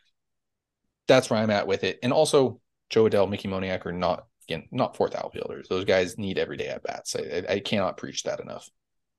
that's 1.09 1.29
where 1.29 1.41
I'm 1.41 1.51
at 1.51 1.67
with 1.67 1.83
it. 1.83 1.99
And 2.05 2.13
also, 2.13 2.61
Jo 2.91 3.07
Adell, 3.09 3.29
Mickey 3.29 3.49
Moniak 3.49 3.85
are 3.87 3.93
not 3.93 4.27
again 4.49 4.69
not 4.71 4.97
fourth 4.97 5.17
outfielders. 5.17 5.67
Those 5.69 5.85
guys 5.85 6.17
need 6.17 6.39
everyday 6.39 6.69
at 6.69 6.85
bats. 6.85 7.17
I, 7.17 7.43
I 7.49 7.59
cannot 7.59 7.97
preach 7.97 8.23
that 8.23 8.39
enough. 8.39 8.71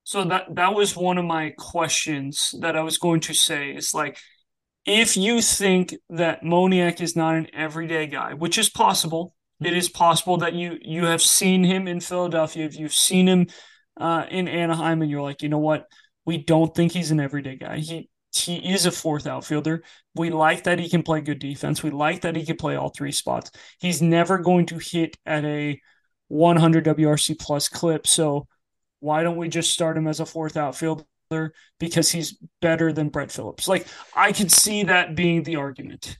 So 0.05 0.23
that 0.23 0.55
that 0.55 0.73
was 0.73 0.95
one 0.95 1.17
of 1.17 1.25
my 1.25 1.53
questions 1.57 2.55
that 2.61 2.77
I 2.77 2.83
was 2.83 2.99
going 2.99 3.19
to 3.21 3.33
say. 3.33 3.71
Is 3.71 3.93
like, 3.93 4.17
if 4.85 5.17
you 5.17 5.41
think 5.41 5.95
that 6.09 6.43
Moniak 6.43 7.01
is 7.01 7.15
not 7.15 7.35
an 7.35 7.47
everyday 7.53 8.07
guy, 8.07 8.33
which 8.33 8.57
is 8.57 8.69
possible, 8.69 9.35
It 9.63 9.73
is 9.75 9.89
possible 9.89 10.37
that 10.37 10.53
you 10.53 10.77
you 10.81 11.05
have 11.05 11.21
seen 11.21 11.63
him 11.63 11.87
in 11.87 12.01
Philadelphia. 12.01 12.65
If 12.65 12.77
you've 12.77 12.93
seen 12.93 13.27
him 13.27 13.47
uh, 13.97 14.25
in 14.29 14.47
Anaheim, 14.49 15.01
and 15.01 15.09
you're 15.09 15.21
like, 15.21 15.41
you 15.41 15.49
know 15.49 15.59
what, 15.59 15.87
we 16.25 16.37
don't 16.37 16.75
think 16.75 16.91
he's 16.91 17.11
an 17.11 17.19
everyday 17.21 17.55
guy. 17.55 17.77
He 17.79 18.09
he 18.33 18.57
is 18.73 18.85
a 18.85 18.91
fourth 18.91 19.25
outfielder. 19.27 19.83
We 20.13 20.29
like 20.29 20.63
that 20.65 20.79
he 20.79 20.89
can 20.89 21.03
play 21.03 21.21
good 21.21 21.39
defense. 21.39 21.81
We 21.83 21.89
like 21.91 22.21
that 22.21 22.35
he 22.35 22.45
can 22.45 22.57
play 22.57 22.75
all 22.75 22.89
three 22.89 23.13
spots. 23.13 23.51
He's 23.79 24.01
never 24.01 24.37
going 24.39 24.65
to 24.67 24.77
hit 24.77 25.17
at 25.25 25.45
a 25.45 25.79
100 26.27 26.83
WRC 26.85 27.35
plus 27.35 27.69
clip. 27.69 28.05
So 28.07 28.47
why 28.99 29.23
don't 29.23 29.37
we 29.37 29.47
just 29.49 29.71
start 29.71 29.97
him 29.97 30.07
as 30.07 30.19
a 30.19 30.25
fourth 30.25 30.57
outfielder 30.57 31.05
because 31.79 32.11
he's 32.11 32.37
better 32.61 32.91
than 32.91 33.09
Brett 33.09 33.31
Phillips? 33.31 33.67
Like 33.67 33.87
I 34.15 34.31
could 34.31 34.51
see 34.51 34.83
that 34.83 35.15
being 35.15 35.43
the 35.43 35.57
argument. 35.57 36.17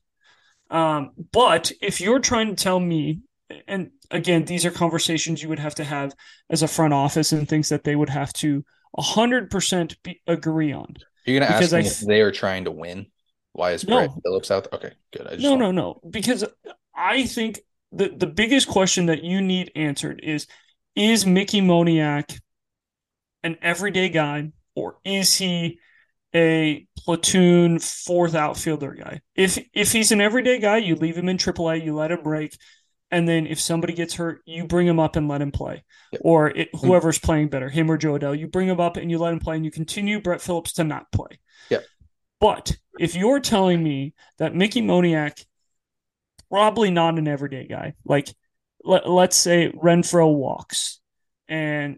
Um, 0.69 1.11
but 1.31 1.71
if 1.81 2.01
you're 2.01 2.19
trying 2.19 2.55
to 2.55 2.63
tell 2.63 2.79
me, 2.79 3.21
and 3.67 3.91
again, 4.09 4.45
these 4.45 4.65
are 4.65 4.71
conversations 4.71 5.41
you 5.41 5.49
would 5.49 5.59
have 5.59 5.75
to 5.75 5.83
have 5.83 6.13
as 6.49 6.63
a 6.63 6.67
front 6.67 6.93
office 6.93 7.31
and 7.31 7.47
things 7.47 7.69
that 7.69 7.83
they 7.83 7.95
would 7.95 8.09
have 8.09 8.33
to 8.33 8.63
100% 8.97 9.95
be, 10.03 10.21
agree 10.25 10.73
on. 10.73 10.95
You're 11.25 11.39
going 11.39 11.51
to 11.51 11.55
ask 11.55 11.71
me 11.71 11.79
if 11.79 11.99
they 12.01 12.21
are 12.21 12.31
trying 12.31 12.65
to 12.65 12.71
win. 12.71 13.07
Why 13.53 13.71
is 13.71 13.83
Brett 13.83 14.09
Phillips 14.23 14.51
out? 14.51 14.67
Okay, 14.73 14.91
good. 15.13 15.39
no, 15.39 15.51
want... 15.51 15.61
no, 15.61 15.71
no. 15.71 16.01
Because 16.09 16.43
I 16.93 17.25
think 17.25 17.59
the, 17.91 18.09
the 18.09 18.27
biggest 18.27 18.67
question 18.67 19.05
that 19.05 19.23
you 19.23 19.41
need 19.41 19.71
answered 19.75 20.19
is 20.23 20.47
is 20.95 21.25
Mickey 21.25 21.61
Moniak 21.61 22.39
an 23.43 23.57
everyday 23.61 24.09
guy 24.09 24.51
or 24.75 24.97
is 25.03 25.35
he 25.35 25.79
a 26.33 26.85
platoon 26.97 27.79
fourth 27.79 28.35
outfielder 28.35 28.93
guy? 28.93 29.21
If 29.35 29.57
if 29.73 29.91
he's 29.91 30.11
an 30.11 30.21
everyday 30.21 30.59
guy, 30.59 30.77
you 30.77 30.95
leave 30.95 31.17
him 31.17 31.29
in 31.29 31.37
AAA, 31.37 31.83
you 31.83 31.95
let 31.95 32.11
him 32.11 32.23
break, 32.23 32.57
and 33.11 33.27
then 33.27 33.47
if 33.47 33.59
somebody 33.59 33.93
gets 33.93 34.15
hurt, 34.15 34.41
you 34.45 34.67
bring 34.67 34.87
him 34.87 34.99
up 34.99 35.15
and 35.15 35.27
let 35.27 35.41
him 35.41 35.51
play. 35.51 35.83
Or 36.21 36.49
it, 36.49 36.71
mm-hmm. 36.73 36.87
whoever's 36.87 37.19
playing 37.19 37.49
better, 37.49 37.69
him 37.69 37.89
or 37.89 37.97
Jo 37.97 38.17
Adell, 38.17 38.37
you 38.37 38.47
bring 38.47 38.67
him 38.67 38.79
up 38.79 38.97
and 38.97 39.09
you 39.09 39.17
let 39.17 39.33
him 39.33 39.39
play, 39.39 39.55
and 39.55 39.65
you 39.65 39.71
continue 39.71 40.21
Brett 40.21 40.41
Phillips 40.41 40.73
to 40.73 40.83
not 40.83 41.11
play. 41.11 41.39
Yeah. 41.69 41.79
But 42.39 42.77
if 42.99 43.15
you're 43.15 43.39
telling 43.39 43.81
me 43.81 44.13
that 44.37 44.53
Mickey 44.53 44.81
Moniak 44.81 45.45
probably 46.49 46.91
not 46.91 47.17
an 47.17 47.27
everyday 47.27 47.67
guy. 47.67 47.93
Like, 48.05 48.33
let, 48.83 49.09
let's 49.09 49.35
say 49.35 49.71
Renfroe 49.71 50.33
walks, 50.33 50.99
and 51.47 51.97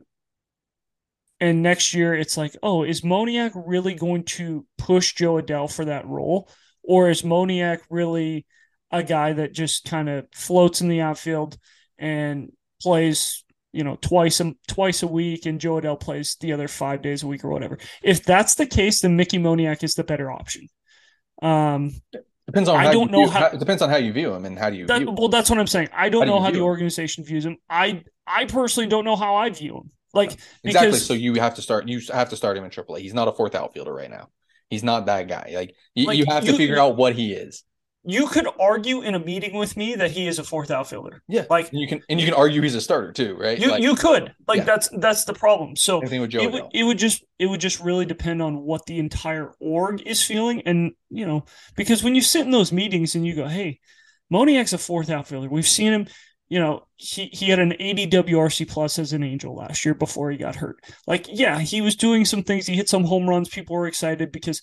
and 1.39 1.61
next 1.61 1.93
year 1.93 2.13
it's 2.13 2.37
like, 2.37 2.55
oh, 2.63 2.83
is 2.83 3.01
Moniak 3.01 3.51
really 3.55 3.93
going 3.93 4.23
to 4.23 4.65
push 4.77 5.13
Jo 5.13 5.41
Adell 5.41 5.71
for 5.71 5.85
that 5.85 6.07
role, 6.07 6.49
or 6.83 7.09
is 7.09 7.21
Moniak 7.21 7.79
really 7.89 8.45
a 8.91 9.03
guy 9.03 9.33
that 9.33 9.53
just 9.53 9.85
kind 9.85 10.09
of 10.09 10.25
floats 10.33 10.81
in 10.81 10.87
the 10.87 11.01
outfield 11.01 11.57
and 11.97 12.51
plays, 12.81 13.43
you 13.73 13.83
know, 13.83 13.97
twice 14.01 14.39
a 14.39 14.53
twice 14.67 15.03
a 15.03 15.07
week, 15.07 15.45
and 15.45 15.59
Jo 15.59 15.79
Adell 15.79 15.99
plays 15.99 16.37
the 16.39 16.53
other 16.53 16.67
five 16.67 17.01
days 17.01 17.23
a 17.23 17.27
week 17.27 17.43
or 17.43 17.49
whatever? 17.49 17.77
If 18.01 18.23
that's 18.23 18.55
the 18.55 18.65
case, 18.65 19.01
then 19.01 19.15
Mickey 19.15 19.37
Moniak 19.37 19.83
is 19.83 19.95
the 19.95 20.03
better 20.03 20.31
option. 20.31 20.67
Um, 21.41 21.91
Depends 22.47 22.69
on. 22.69 22.77
I 22.77 22.93
don't 22.93 23.11
know 23.11 23.25
view, 23.25 23.29
how. 23.29 23.47
It 23.47 23.59
depends 23.59 23.81
on 23.81 23.89
how 23.89 23.97
you 23.97 24.13
view 24.13 24.33
him 24.33 24.45
and 24.45 24.57
how 24.57 24.69
do 24.69 24.77
you. 24.77 24.87
That, 24.87 25.05
well, 25.05 25.27
that's 25.27 25.49
what 25.49 25.59
I'm 25.59 25.67
saying. 25.67 25.89
I 25.93 26.07
don't 26.07 26.27
know 26.27 26.39
how 26.39 26.49
the 26.49 26.59
him? 26.59 26.63
organization 26.63 27.25
views 27.25 27.45
him. 27.45 27.57
I 27.69 28.03
I 28.25 28.45
personally 28.45 28.87
don't 28.87 29.03
know 29.03 29.17
how 29.17 29.35
I 29.35 29.49
view 29.49 29.75
him. 29.75 29.91
Like 30.17 30.37
exactly. 30.63 30.91
Because, 30.91 31.05
so 31.05 31.13
you 31.13 31.35
have 31.35 31.55
to 31.55 31.61
start. 31.61 31.87
You 31.87 32.01
have 32.13 32.29
to 32.29 32.35
start 32.35 32.57
him 32.57 32.63
in 32.63 32.69
AAA. 32.69 32.99
He's 32.99 33.13
not 33.13 33.27
a 33.27 33.31
fourth 33.31 33.55
outfielder 33.55 33.93
right 33.93 34.09
now. 34.09 34.29
He's 34.69 34.83
not 34.83 35.05
that 35.05 35.27
guy. 35.27 35.51
Like 35.55 35.75
you, 35.95 36.07
like, 36.07 36.17
you 36.17 36.25
have 36.27 36.43
to 36.43 36.51
you, 36.51 36.57
figure 36.57 36.79
out 36.79 36.97
what 36.97 37.15
he 37.15 37.33
is 37.33 37.63
you 38.07 38.25
could 38.27 38.47
argue 38.57 39.01
in 39.01 39.15
a 39.15 39.19
meeting 39.19 39.57
with 39.57 39.75
me 39.75 39.95
that 39.95 40.11
he 40.11 40.27
is 40.27 40.39
a 40.39 40.43
fourth 40.43 40.71
outfielder. 40.71 41.21
Yeah, 41.27 41.43
like 41.49 41.71
and 41.71 41.81
you 41.81 41.89
can, 41.89 42.01
and 42.07 42.21
you 42.21 42.25
can 42.25 42.35
argue 42.35 42.61
he's 42.61 42.73
a 42.73 42.79
starter 42.79 43.11
too, 43.11 43.35
right? 43.35 43.59
You 43.59 43.69
like, 43.69 43.83
you 43.83 43.95
could 43.95 44.33
like 44.47 44.59
yeah. 44.59 44.63
that's 44.63 44.89
that's 44.97 45.25
the 45.25 45.33
problem. 45.33 45.75
So 45.75 46.01
it 46.01 46.17
would, 46.17 46.33
it 46.73 46.83
would 46.83 46.97
just 46.97 47.25
it 47.37 47.47
would 47.47 47.59
just 47.59 47.81
really 47.81 48.05
depend 48.05 48.41
on 48.41 48.59
what 48.59 48.85
the 48.85 48.99
entire 48.99 49.51
org 49.59 50.01
is 50.07 50.23
feeling, 50.23 50.61
and 50.61 50.93
you 51.09 51.25
know 51.25 51.43
because 51.75 52.01
when 52.01 52.15
you 52.15 52.21
sit 52.21 52.45
in 52.45 52.51
those 52.51 52.71
meetings 52.71 53.15
and 53.15 53.27
you 53.27 53.35
go, 53.35 53.45
hey, 53.45 53.81
Moniak's 54.31 54.71
a 54.71 54.77
fourth 54.77 55.09
outfielder. 55.09 55.49
We've 55.49 55.67
seen 55.67 55.91
him. 55.91 56.07
You 56.49 56.59
know, 56.59 56.87
he, 56.95 57.25
he 57.33 57.49
had 57.49 57.59
an 57.59 57.73
80 57.79 58.07
WRC 58.07 58.67
plus 58.67 58.99
as 58.99 59.13
an 59.13 59.23
angel 59.23 59.55
last 59.55 59.83
year 59.83 59.93
before 59.93 60.31
he 60.31 60.37
got 60.37 60.55
hurt. 60.55 60.77
Like, 61.05 61.27
yeah, 61.29 61.59
he 61.59 61.81
was 61.81 61.95
doing 61.95 62.25
some 62.25 62.43
things. 62.43 62.65
He 62.65 62.75
hit 62.75 62.89
some 62.89 63.03
home 63.03 63.29
runs. 63.29 63.49
People 63.49 63.75
were 63.75 63.87
excited 63.87 64.31
because 64.31 64.61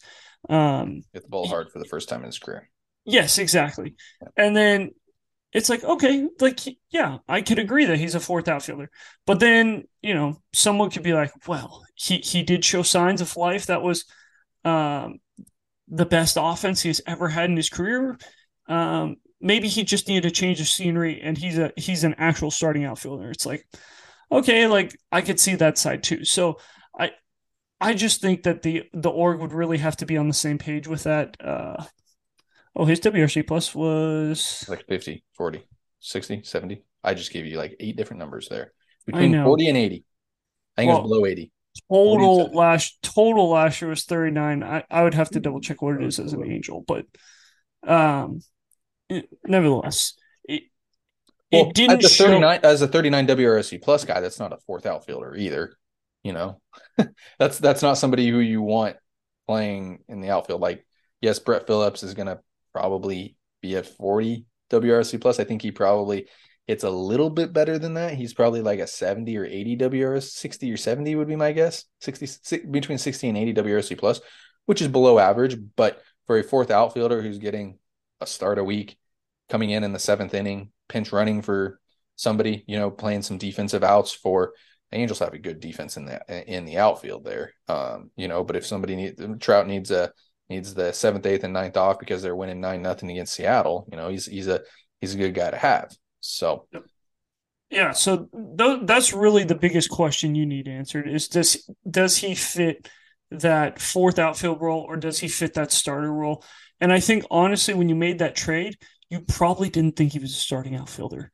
um 0.48 1.02
hit 1.12 1.22
the 1.22 1.28
ball 1.28 1.48
hard 1.48 1.70
for 1.70 1.78
the 1.78 1.86
first 1.86 2.08
time 2.08 2.20
in 2.20 2.26
his 2.26 2.38
career. 2.38 2.68
Yes, 3.04 3.38
exactly. 3.38 3.94
And 4.36 4.56
then 4.56 4.90
it's 5.52 5.68
like, 5.68 5.84
okay, 5.84 6.26
like, 6.40 6.60
yeah, 6.90 7.18
I 7.28 7.40
could 7.42 7.60
agree 7.60 7.84
that 7.84 7.98
he's 7.98 8.16
a 8.16 8.20
fourth 8.20 8.48
outfielder. 8.48 8.90
But 9.24 9.40
then, 9.40 9.84
you 10.02 10.12
know, 10.12 10.42
someone 10.52 10.90
could 10.90 11.04
be 11.04 11.12
like, 11.12 11.30
well, 11.46 11.84
he, 11.94 12.18
he 12.18 12.42
did 12.42 12.64
show 12.64 12.82
signs 12.82 13.20
of 13.20 13.36
life. 13.36 13.66
That 13.66 13.82
was 13.82 14.04
um, 14.64 15.20
the 15.86 16.06
best 16.06 16.36
offense 16.40 16.82
he's 16.82 17.00
ever 17.06 17.28
had 17.28 17.50
in 17.50 17.56
his 17.56 17.68
career. 17.70 18.18
Um, 18.66 19.16
maybe 19.44 19.68
he 19.68 19.84
just 19.84 20.08
needed 20.08 20.26
a 20.26 20.30
change 20.30 20.60
of 20.60 20.66
scenery 20.66 21.20
and 21.22 21.38
he's 21.38 21.58
a 21.58 21.72
he's 21.76 22.02
an 22.02 22.14
actual 22.18 22.50
starting 22.50 22.84
outfielder. 22.84 23.30
It's 23.30 23.46
like, 23.46 23.66
okay, 24.32 24.66
like 24.66 24.98
I 25.12 25.20
could 25.20 25.38
see 25.38 25.54
that 25.56 25.78
side 25.78 26.02
too. 26.02 26.24
So 26.24 26.58
I 26.98 27.12
I 27.80 27.94
just 27.94 28.20
think 28.20 28.42
that 28.44 28.62
the 28.62 28.84
the 28.92 29.10
org 29.10 29.40
would 29.40 29.52
really 29.52 29.78
have 29.78 29.96
to 29.98 30.06
be 30.06 30.16
on 30.16 30.28
the 30.28 30.34
same 30.34 30.58
page 30.58 30.88
with 30.88 31.04
that. 31.04 31.36
Uh, 31.40 31.84
Oh, 32.76 32.84
his 32.84 33.00
WRC 33.00 33.42
plus 33.42 33.74
was 33.74 34.64
like 34.68 34.84
50, 34.88 35.24
40, 35.36 35.64
60, 36.00 36.42
70. 36.42 36.82
I 37.04 37.14
just 37.14 37.32
gave 37.32 37.46
you 37.46 37.56
like 37.56 37.76
eight 37.78 37.96
different 37.96 38.18
numbers 38.18 38.48
there 38.48 38.72
between 39.06 39.42
40 39.44 39.68
and 39.68 39.78
80. 39.78 40.04
I 40.76 40.80
think 40.80 40.88
well, 40.88 40.98
it 40.98 41.02
was 41.02 41.10
below 41.10 41.26
80. 41.26 41.52
Total 41.90 42.52
last 42.52 43.00
total 43.02 43.50
last 43.50 43.80
year 43.80 43.90
was 43.90 44.04
39. 44.04 44.62
I, 44.62 44.84
I 44.90 45.04
would 45.04 45.14
have 45.14 45.30
to 45.30 45.40
double 45.40 45.60
check 45.60 45.82
what 45.82 45.96
it 45.96 46.04
is 46.04 46.18
as 46.18 46.32
an 46.32 46.50
angel, 46.50 46.84
but 46.86 47.06
um 47.86 48.40
nevertheless, 49.44 50.14
it, 50.44 50.64
well, 51.52 51.68
it 51.68 51.74
didn't 51.74 52.04
as 52.04 52.20
a 52.20 52.24
39 52.24 52.60
show... 52.60 52.68
as 52.68 52.82
a 52.82 52.88
39 52.88 53.26
WRC 53.28 53.82
plus 53.82 54.04
guy, 54.04 54.20
that's 54.20 54.38
not 54.38 54.52
a 54.52 54.58
fourth 54.66 54.86
outfielder 54.86 55.34
either. 55.34 55.74
You 56.22 56.32
know, 56.32 56.60
that's 57.38 57.58
that's 57.58 57.82
not 57.82 57.98
somebody 57.98 58.28
who 58.28 58.38
you 58.38 58.62
want 58.62 58.96
playing 59.46 60.00
in 60.08 60.20
the 60.20 60.30
outfield. 60.30 60.60
Like, 60.60 60.86
yes, 61.20 61.38
Brett 61.38 61.66
Phillips 61.66 62.02
is 62.02 62.14
gonna 62.14 62.40
probably 62.72 63.36
be 63.60 63.76
at 63.76 63.86
40 63.86 64.46
WRC 64.70 65.20
plus. 65.20 65.38
I 65.38 65.44
think 65.44 65.62
he 65.62 65.70
probably 65.70 66.28
hits 66.66 66.84
a 66.84 66.90
little 66.90 67.30
bit 67.30 67.52
better 67.52 67.78
than 67.78 67.94
that. 67.94 68.14
He's 68.14 68.34
probably 68.34 68.62
like 68.62 68.80
a 68.80 68.86
70 68.86 69.36
or 69.36 69.44
80 69.44 69.76
WRC, 69.76 70.22
60 70.22 70.72
or 70.72 70.76
70 70.76 71.14
would 71.14 71.28
be 71.28 71.36
my 71.36 71.52
guess. 71.52 71.84
60 72.00 72.68
between 72.70 72.98
60 72.98 73.28
and 73.28 73.38
80 73.38 73.54
WRC 73.54 73.98
plus, 73.98 74.20
which 74.66 74.80
is 74.80 74.88
below 74.88 75.18
average. 75.18 75.56
But 75.76 76.02
for 76.26 76.38
a 76.38 76.42
fourth 76.42 76.70
outfielder 76.70 77.20
who's 77.20 77.38
getting 77.38 77.78
a 78.20 78.26
start 78.26 78.58
a 78.58 78.64
week, 78.64 78.96
coming 79.48 79.70
in 79.70 79.84
in 79.84 79.92
the 79.92 79.98
seventh 79.98 80.34
inning, 80.34 80.70
pinch 80.88 81.12
running 81.12 81.42
for 81.42 81.80
somebody, 82.16 82.64
you 82.66 82.78
know, 82.78 82.90
playing 82.90 83.22
some 83.22 83.38
defensive 83.38 83.84
outs 83.84 84.12
for 84.12 84.52
the 84.90 84.98
Angels 84.98 85.18
have 85.18 85.32
a 85.32 85.38
good 85.38 85.60
defense 85.60 85.96
in 85.96 86.04
the 86.06 86.54
in 86.56 86.64
the 86.64 86.78
outfield 86.78 87.24
there. 87.24 87.52
Um, 87.68 88.10
you 88.16 88.28
know, 88.28 88.44
but 88.44 88.56
if 88.56 88.66
somebody 88.66 88.96
needs 88.96 89.20
Trout 89.40 89.66
needs 89.66 89.90
a 89.90 90.12
needs 90.48 90.74
the 90.74 90.92
seventh, 90.92 91.26
eighth, 91.26 91.44
and 91.44 91.52
ninth 91.52 91.76
off 91.76 91.98
because 91.98 92.22
they're 92.22 92.36
winning 92.36 92.60
nine 92.60 92.82
nothing 92.82 93.10
against 93.10 93.34
Seattle. 93.34 93.88
You 93.90 93.96
know, 93.96 94.08
he's 94.08 94.26
he's 94.26 94.48
a 94.48 94.60
he's 95.00 95.14
a 95.14 95.18
good 95.18 95.34
guy 95.34 95.50
to 95.50 95.56
have. 95.56 95.96
So, 96.20 96.68
yeah. 97.70 97.92
So 97.92 98.28
th- 98.58 98.80
that's 98.84 99.12
really 99.12 99.44
the 99.44 99.54
biggest 99.54 99.90
question 99.90 100.34
you 100.34 100.46
need 100.46 100.68
answered: 100.68 101.08
is 101.08 101.28
does 101.28 101.68
does 101.88 102.16
he 102.18 102.34
fit 102.34 102.88
that 103.30 103.80
fourth 103.80 104.18
outfield 104.18 104.60
role 104.60 104.82
or 104.82 104.96
does 104.96 105.18
he 105.18 105.28
fit 105.28 105.54
that 105.54 105.72
starter 105.72 106.12
role? 106.12 106.44
And 106.80 106.92
I 106.92 107.00
think 107.00 107.24
honestly, 107.30 107.74
when 107.74 107.88
you 107.88 107.94
made 107.94 108.18
that 108.18 108.34
trade, 108.36 108.76
you 109.10 109.20
probably 109.20 109.70
didn't 109.70 109.96
think 109.96 110.12
he 110.12 110.18
was 110.18 110.32
a 110.32 110.34
starting 110.34 110.74
outfielder 110.74 111.30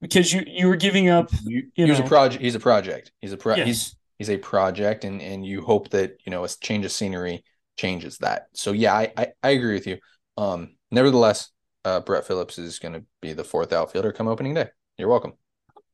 because 0.00 0.32
you 0.32 0.42
you 0.46 0.68
were 0.68 0.76
giving 0.76 1.08
up. 1.08 1.30
You, 1.44 1.70
you 1.74 1.86
he's 1.86 1.98
know, 1.98 2.04
a 2.04 2.08
project. 2.08 2.42
He's 2.42 2.54
a 2.54 2.60
project. 2.60 3.12
He's 3.20 3.32
a 3.32 3.36
pro. 3.36 3.56
Yes. 3.56 3.66
He's 3.66 3.96
he's 4.18 4.30
a 4.30 4.38
project, 4.38 5.04
and 5.04 5.22
and 5.22 5.46
you 5.46 5.62
hope 5.62 5.90
that 5.90 6.16
you 6.26 6.30
know 6.30 6.44
a 6.44 6.48
change 6.48 6.84
of 6.84 6.92
scenery 6.92 7.44
changes 7.76 8.18
that. 8.18 8.46
So 8.54 8.72
yeah, 8.72 8.94
I 8.94 9.12
I, 9.16 9.26
I 9.42 9.50
agree 9.50 9.74
with 9.74 9.86
you. 9.86 9.98
Um, 10.36 10.76
nevertheless, 10.90 11.50
uh, 11.84 12.00
Brett 12.00 12.26
Phillips 12.26 12.58
is 12.58 12.78
going 12.78 12.94
to 12.94 13.04
be 13.20 13.32
the 13.32 13.44
fourth 13.44 13.72
outfielder 13.72 14.12
come 14.12 14.28
opening 14.28 14.54
day. 14.54 14.68
You're 14.98 15.08
welcome. 15.08 15.34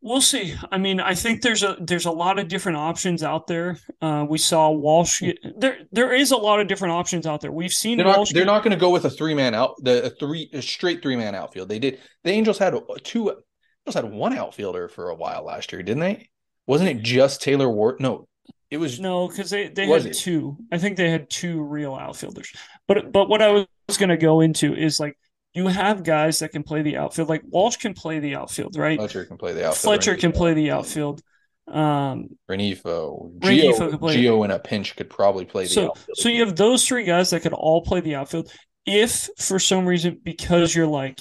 We'll 0.00 0.20
see. 0.20 0.54
I 0.70 0.78
mean, 0.78 1.00
I 1.00 1.14
think 1.14 1.42
there's 1.42 1.64
a 1.64 1.76
there's 1.80 2.06
a 2.06 2.12
lot 2.12 2.38
of 2.38 2.46
different 2.46 2.78
options 2.78 3.24
out 3.24 3.48
there. 3.48 3.78
Uh, 4.00 4.24
we 4.28 4.38
saw 4.38 4.70
Walsh. 4.70 5.22
There 5.56 5.78
there 5.90 6.14
is 6.14 6.30
a 6.30 6.36
lot 6.36 6.60
of 6.60 6.68
different 6.68 6.92
options 6.92 7.26
out 7.26 7.40
there. 7.40 7.50
We've 7.50 7.72
seen 7.72 7.98
they're 7.98 8.06
Walsh. 8.06 8.30
Not, 8.30 8.34
they're 8.34 8.46
not 8.46 8.62
going 8.62 8.70
to 8.70 8.80
go 8.80 8.90
with 8.90 9.04
a 9.06 9.10
three 9.10 9.34
man 9.34 9.54
out 9.54 9.74
the 9.82 10.04
a 10.04 10.10
three 10.10 10.50
a 10.52 10.62
straight 10.62 11.02
three 11.02 11.16
man 11.16 11.34
outfield. 11.34 11.68
They 11.68 11.80
did. 11.80 11.98
The 12.22 12.30
Angels 12.30 12.58
had 12.58 12.74
two. 13.02 13.30
Angels 13.30 13.94
had 13.94 14.04
one 14.04 14.34
outfielder 14.36 14.88
for 14.88 15.10
a 15.10 15.16
while 15.16 15.44
last 15.44 15.72
year, 15.72 15.82
didn't 15.82 16.00
they? 16.00 16.28
Wasn't 16.68 16.88
it 16.88 17.02
just 17.02 17.42
Taylor 17.42 17.68
Ward? 17.68 17.98
No, 17.98 18.28
it 18.70 18.76
was 18.76 19.00
no, 19.00 19.26
because 19.26 19.50
they 19.50 19.68
they 19.68 19.86
had 19.86 20.06
it? 20.06 20.14
two. 20.14 20.58
I 20.70 20.78
think 20.78 20.96
they 20.96 21.10
had 21.10 21.30
two 21.30 21.62
real 21.62 21.94
outfielders. 21.94 22.52
But 22.86 23.10
but 23.10 23.28
what 23.28 23.42
I 23.42 23.66
was 23.88 23.96
going 23.96 24.10
to 24.10 24.16
go 24.16 24.42
into 24.42 24.74
is 24.74 25.00
like 25.00 25.18
you 25.54 25.66
have 25.68 26.02
guys 26.02 26.38
that 26.40 26.52
can 26.52 26.62
play 26.62 26.82
the 26.82 26.96
outfield. 26.96 27.28
Like 27.28 27.42
Walsh 27.44 27.76
can 27.76 27.94
play 27.94 28.18
the 28.18 28.36
outfield, 28.36 28.76
right? 28.76 28.98
Fletcher 28.98 29.24
can 29.24 29.38
play 29.38 29.52
the 29.52 29.66
outfield. 29.66 29.82
Fletcher 29.82 30.16
can 30.16 30.32
play 30.32 30.54
the 30.54 30.70
outfield. 30.70 31.22
Um, 31.66 32.30
Rengifo, 32.48 33.38
Rengifo 33.40 33.72
Gio, 33.72 33.90
could 33.90 34.00
play- 34.00 34.16
Gio 34.16 34.44
in 34.44 34.50
a 34.50 34.58
pinch 34.58 34.96
could 34.96 35.10
probably 35.10 35.44
play 35.44 35.64
the 35.64 35.70
so 35.70 35.88
outfield. 35.90 36.16
so 36.16 36.28
you 36.28 36.44
have 36.44 36.56
those 36.56 36.86
three 36.86 37.04
guys 37.04 37.30
that 37.30 37.42
could 37.42 37.52
all 37.52 37.82
play 37.82 38.00
the 38.00 38.14
outfield. 38.14 38.50
If 38.86 39.28
for 39.38 39.58
some 39.58 39.84
reason 39.84 40.20
because 40.22 40.74
you're 40.74 40.86
like, 40.86 41.20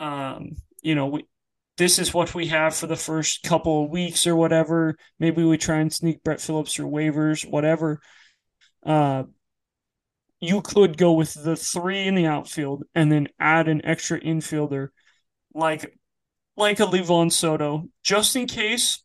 um, 0.00 0.56
you 0.82 0.94
know, 0.94 1.06
we, 1.06 1.26
this 1.76 2.00
is 2.00 2.12
what 2.12 2.34
we 2.34 2.46
have 2.48 2.74
for 2.74 2.88
the 2.88 2.96
first 2.96 3.44
couple 3.44 3.84
of 3.84 3.90
weeks 3.90 4.26
or 4.26 4.34
whatever. 4.34 4.96
Maybe 5.20 5.44
we 5.44 5.56
try 5.56 5.76
and 5.76 5.92
sneak 5.92 6.24
Brett 6.24 6.40
Phillips 6.40 6.80
or 6.80 6.84
waivers, 6.84 7.48
whatever. 7.48 8.00
Uh, 8.84 9.24
you 10.40 10.62
could 10.62 10.96
go 10.96 11.12
with 11.12 11.34
the 11.34 11.56
three 11.56 12.06
in 12.06 12.14
the 12.14 12.26
outfield 12.26 12.84
and 12.94 13.10
then 13.10 13.28
add 13.40 13.68
an 13.68 13.84
extra 13.84 14.20
infielder, 14.20 14.88
like 15.54 15.98
like 16.56 16.80
a 16.80 16.86
Livan 16.86 17.30
Soto, 17.32 17.88
just 18.02 18.36
in 18.36 18.46
case. 18.46 19.02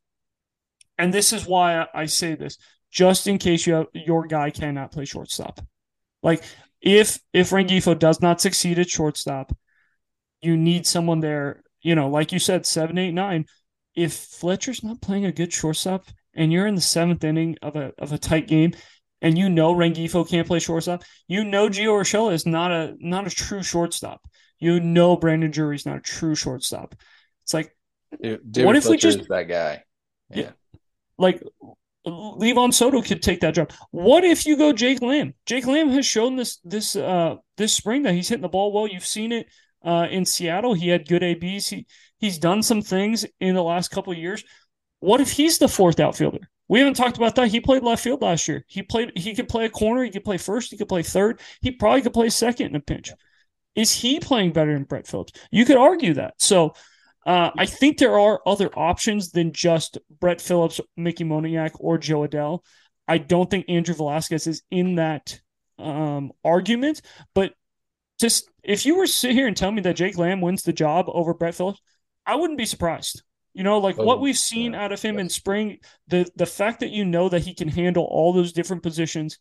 And 0.98 1.14
this 1.14 1.34
is 1.34 1.46
why 1.48 1.88
I- 1.94 2.06
say 2.06 2.36
this: 2.36 2.58
just 2.92 3.28
in 3.28 3.38
case 3.38 3.66
you 3.66 3.74
have, 3.74 3.88
your 3.94 4.28
guy 4.28 4.52
cannot 4.52 4.92
play 4.92 5.06
shortstop. 5.06 5.60
Like 6.22 6.44
if 6.82 7.20
if 7.34 7.50
Rengifo 7.52 7.98
does 7.98 8.22
not 8.22 8.42
succeed 8.42 8.80
at 8.80 8.90
shortstop, 8.90 9.56
you 10.42 10.58
need 10.58 10.86
someone 10.86 11.20
there. 11.20 11.64
You 11.82 11.96
know, 11.96 12.10
like 12.10 12.32
you 12.32 12.40
said, 12.40 12.66
seven, 12.66 12.98
eight, 12.98 13.12
nine. 13.14 13.46
If 13.96 14.14
Fletcher's 14.14 14.84
not 14.84 15.02
playing 15.02 15.26
a 15.26 15.32
good 15.32 15.54
shortstop, 15.54 16.06
and 16.34 16.52
you're 16.52 16.68
in 16.68 16.76
the 16.76 16.82
seventh 16.82 17.24
inning 17.24 17.58
of 17.62 17.76
a 17.76 17.94
of 17.98 18.12
a 18.14 18.18
tight 18.18 18.48
game, 18.48 18.74
and 19.24 19.36
you 19.38 19.50
know 19.50 19.74
Rengifo 19.74 20.28
can't 20.30 20.46
play 20.46 20.60
shortstop, 20.60 21.04
you 21.28 21.44
know 21.44 21.68
Gio 21.70 22.00
Urshela 22.00 22.34
is 22.34 22.46
not 22.46 22.72
a 22.72 22.96
not 23.00 23.26
a 23.26 23.32
true 23.32 23.64
shortstop. 23.64 24.22
You 24.60 24.80
know 24.80 25.16
Brandon 25.18 25.50
Drury's 25.50 25.86
not 25.88 25.98
a 25.98 26.02
true 26.02 26.36
shortstop. 26.36 26.94
It's 27.42 27.54
like 27.54 27.76
Dude, 28.22 28.66
what 28.66 28.76
if 28.76 28.86
we 28.86 28.98
just- 28.98 29.28
that 29.30 29.48
guy? 29.48 29.84
Yeah. 30.30 30.52
like 31.18 31.42
Livan 32.06 32.74
Soto 32.74 33.02
could 33.02 33.22
take 33.22 33.40
that 33.42 33.56
job. 33.56 33.72
What 33.92 34.24
if 34.24 34.46
you 34.46 34.58
go 34.58 34.74
Jake 34.74 35.02
Lamb? 35.02 35.34
Jake 35.46 35.66
Lamb 35.66 35.90
has 35.90 36.06
shown 36.06 36.36
this 36.36 36.58
this 36.64 36.96
uh 36.96 37.36
this 37.58 37.74
spring 37.74 38.04
that 38.04 38.14
he's 38.14 38.28
hitting 38.28 38.42
the 38.42 38.50
ball 38.50 38.72
well. 38.74 38.88
You've 38.88 39.06
seen 39.06 39.32
it 39.32 39.48
uh 39.86 40.08
in 40.12 40.26
Seattle. 40.26 40.74
He 40.74 40.90
had 40.90 41.08
good 41.08 41.24
ABs. 41.24 41.70
He 41.70 41.86
he's 42.20 42.38
done 42.40 42.62
some 42.62 42.82
things 42.82 43.26
in 43.40 43.56
the 43.56 43.64
last 43.64 43.90
couple 43.90 44.12
of 44.12 44.20
years. 44.20 44.44
What 45.00 45.22
if 45.22 45.32
he's 45.32 45.58
the 45.60 45.68
fourth 45.68 46.00
outfielder? 46.00 46.50
We 46.70 46.80
haven't 46.80 46.96
talked 46.96 47.18
about 47.18 47.36
that. 47.36 47.50
He 47.50 47.60
played 47.60 47.84
left 47.84 48.04
field 48.04 48.22
last 48.22 48.48
year. 48.48 48.64
He 48.68 48.84
played 48.84 49.12
he 49.16 49.36
could 49.36 49.50
play 49.50 49.66
a 49.66 49.70
corner, 49.70 50.04
he 50.04 50.12
could 50.12 50.24
play 50.24 50.38
first, 50.38 50.72
he 50.72 50.78
could 50.78 50.88
play 50.88 51.04
third. 51.04 51.40
He 51.62 51.72
probably 51.72 52.02
could 52.02 52.14
play 52.14 52.30
second 52.30 52.68
in 52.68 52.76
a 52.76 52.80
pinch. 52.80 53.12
Is 53.76 53.92
he 53.92 54.20
playing 54.20 54.54
better 54.54 54.74
than 54.74 54.84
Brett 54.84 55.08
Phillips? 55.08 55.34
You 55.52 55.66
could 55.66 55.78
argue 55.78 56.14
that. 56.16 56.36
So 56.38 56.74
uh, 57.26 57.52
I 57.58 57.66
think 57.66 57.98
there 57.98 58.20
are 58.20 58.42
other 58.46 58.70
options 58.78 59.32
than 59.32 59.52
just 59.52 59.98
Brett 60.20 60.42
Phillips, 60.42 60.80
Mickey 60.96 61.24
Moniak, 61.24 61.72
or 61.80 61.98
Jo 61.98 62.28
Adell. 62.28 62.60
I 63.08 63.18
don't 63.18 63.50
think 63.50 63.66
Andrew 63.68 63.96
Velazquez 63.96 64.48
is 64.48 64.62
in 64.72 64.96
that 64.96 65.40
um, 65.80 66.32
argument. 66.44 67.02
But 67.34 67.54
just 68.20 68.50
if 68.64 68.86
you 68.86 68.96
were 68.96 69.06
to 69.06 69.12
sit 69.12 69.32
here 69.32 69.48
and 69.48 69.58
tell 69.58 69.72
me 69.72 69.82
that 69.82 69.96
Jake 69.96 70.18
Lamb 70.18 70.42
wins 70.42 70.64
the 70.64 70.74
job 70.74 71.06
over 71.08 71.34
Brett 71.34 71.56
Phillips, 71.56 71.82
I 72.26 72.36
wouldn't 72.36 72.58
be 72.58 72.66
surprised. 72.66 73.24
You 73.54 73.64
know, 73.64 73.78
like 73.80 73.98
what 73.98 74.20
we've 74.20 74.38
seen 74.38 74.74
yeah, 74.74 74.84
out 74.86 74.92
of 74.92 75.02
him 75.02 75.20
in 75.20 75.30
spring, 75.30 75.78
the 76.08 76.30
the 76.36 76.46
fact 76.46 76.80
that 76.80 76.90
you 76.90 77.06
know 77.06 77.30
that 77.30 77.44
he 77.44 77.54
can 77.54 77.68
handle 77.68 78.04
all 78.06 78.34
those 78.34 78.52
different 78.52 78.82
positions, 78.84 79.38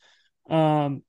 um, 0.51 1.03